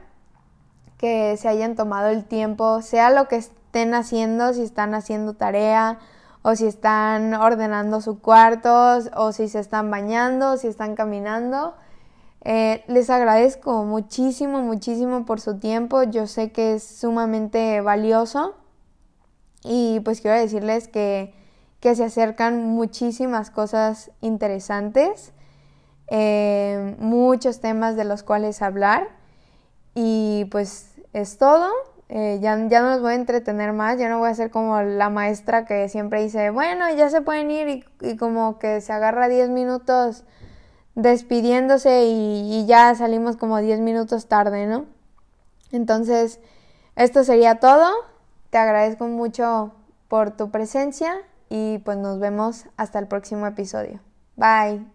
Que 0.98 1.38
se 1.38 1.48
hayan 1.48 1.76
tomado 1.76 2.10
el 2.10 2.26
tiempo, 2.26 2.82
sea 2.82 3.12
lo 3.12 3.28
que 3.28 3.38
estén 3.38 3.94
haciendo, 3.94 4.54
si 4.54 4.62
están 4.64 4.94
haciendo 4.94 5.34
tarea 5.34 6.00
o 6.44 6.56
si 6.56 6.68
están 6.68 7.34
ordenando 7.34 8.02
su 8.02 8.20
cuarto 8.20 9.00
o 9.16 9.32
si 9.32 9.48
se 9.48 9.60
están 9.60 9.90
bañando, 9.90 10.52
o 10.52 10.58
si 10.58 10.68
están 10.68 10.96
caminando. 10.96 11.74
Eh, 12.42 12.84
les 12.88 13.10
agradezco 13.10 13.86
muchísimo, 13.86 14.62
muchísimo 14.62 15.26
por 15.26 15.40
su 15.40 15.60
tiempo. 15.60 16.04
Yo 16.04 16.28
sé 16.28 16.52
que 16.52 16.76
es 16.76 16.84
sumamente 16.84 17.80
valioso. 17.82 18.56
Y 19.63 19.99
pues 20.02 20.21
quiero 20.21 20.38
decirles 20.38 20.88
que, 20.88 21.34
que 21.80 21.95
se 21.95 22.04
acercan 22.04 22.65
muchísimas 22.65 23.49
cosas 23.49 24.12
interesantes, 24.21 25.34
eh, 26.08 26.95
muchos 26.99 27.60
temas 27.60 27.95
de 27.95 28.06
los 28.06 28.23
cuales 28.23 28.62
hablar. 28.62 29.10
Y 29.95 30.45
pues 30.52 30.95
es 31.13 31.38
todo. 31.38 31.69
Eh, 32.10 32.39
ya, 32.41 32.58
ya, 32.67 32.82
no 32.82 32.91
los 32.91 33.02
voy 33.02 33.13
a 33.13 33.15
entretener 33.15 33.73
más, 33.73 33.97
ya 33.97 34.08
no 34.08 34.19
voy 34.19 34.30
a 34.30 34.36
ser 34.36 34.52
como 34.52 34.82
la 34.82 35.10
maestra 35.10 35.65
que 35.65 35.89
siempre 35.89 36.21
dice, 36.21 36.52
bueno, 36.52 36.86
ya 36.93 37.10
se 37.10 37.21
pueden 37.21 37.49
ir 37.49 37.84
y, 38.02 38.17
como 38.17 38.60
que 38.60 38.82
se 38.82 38.93
agarra 38.93 39.28
10 39.28 39.49
minutos 39.49 40.23
despidiéndose 40.93 42.06
y, 42.06 42.65
ya 42.67 42.93
salimos 42.93 43.36
como 43.38 43.58
10 43.60 43.80
minutos 43.80 44.28
tarde, 44.28 44.67
¿no? 44.67 44.86
Entonces, 45.71 46.39
esto 46.95 47.23
sería 47.23 47.56
todo. 47.60 47.89
Te 48.54 48.60
agradezco 48.60 49.08
mucho 49.08 49.74
por 50.08 50.38
tu 50.38 50.52
presencia 50.52 51.16
y 51.50 51.80
pues 51.80 51.98
nos 51.98 52.20
vemos 52.20 52.68
hasta 52.78 53.00
el 53.00 53.08
próximo 53.08 53.48
episodio. 53.48 54.00
Bye. 54.36 54.92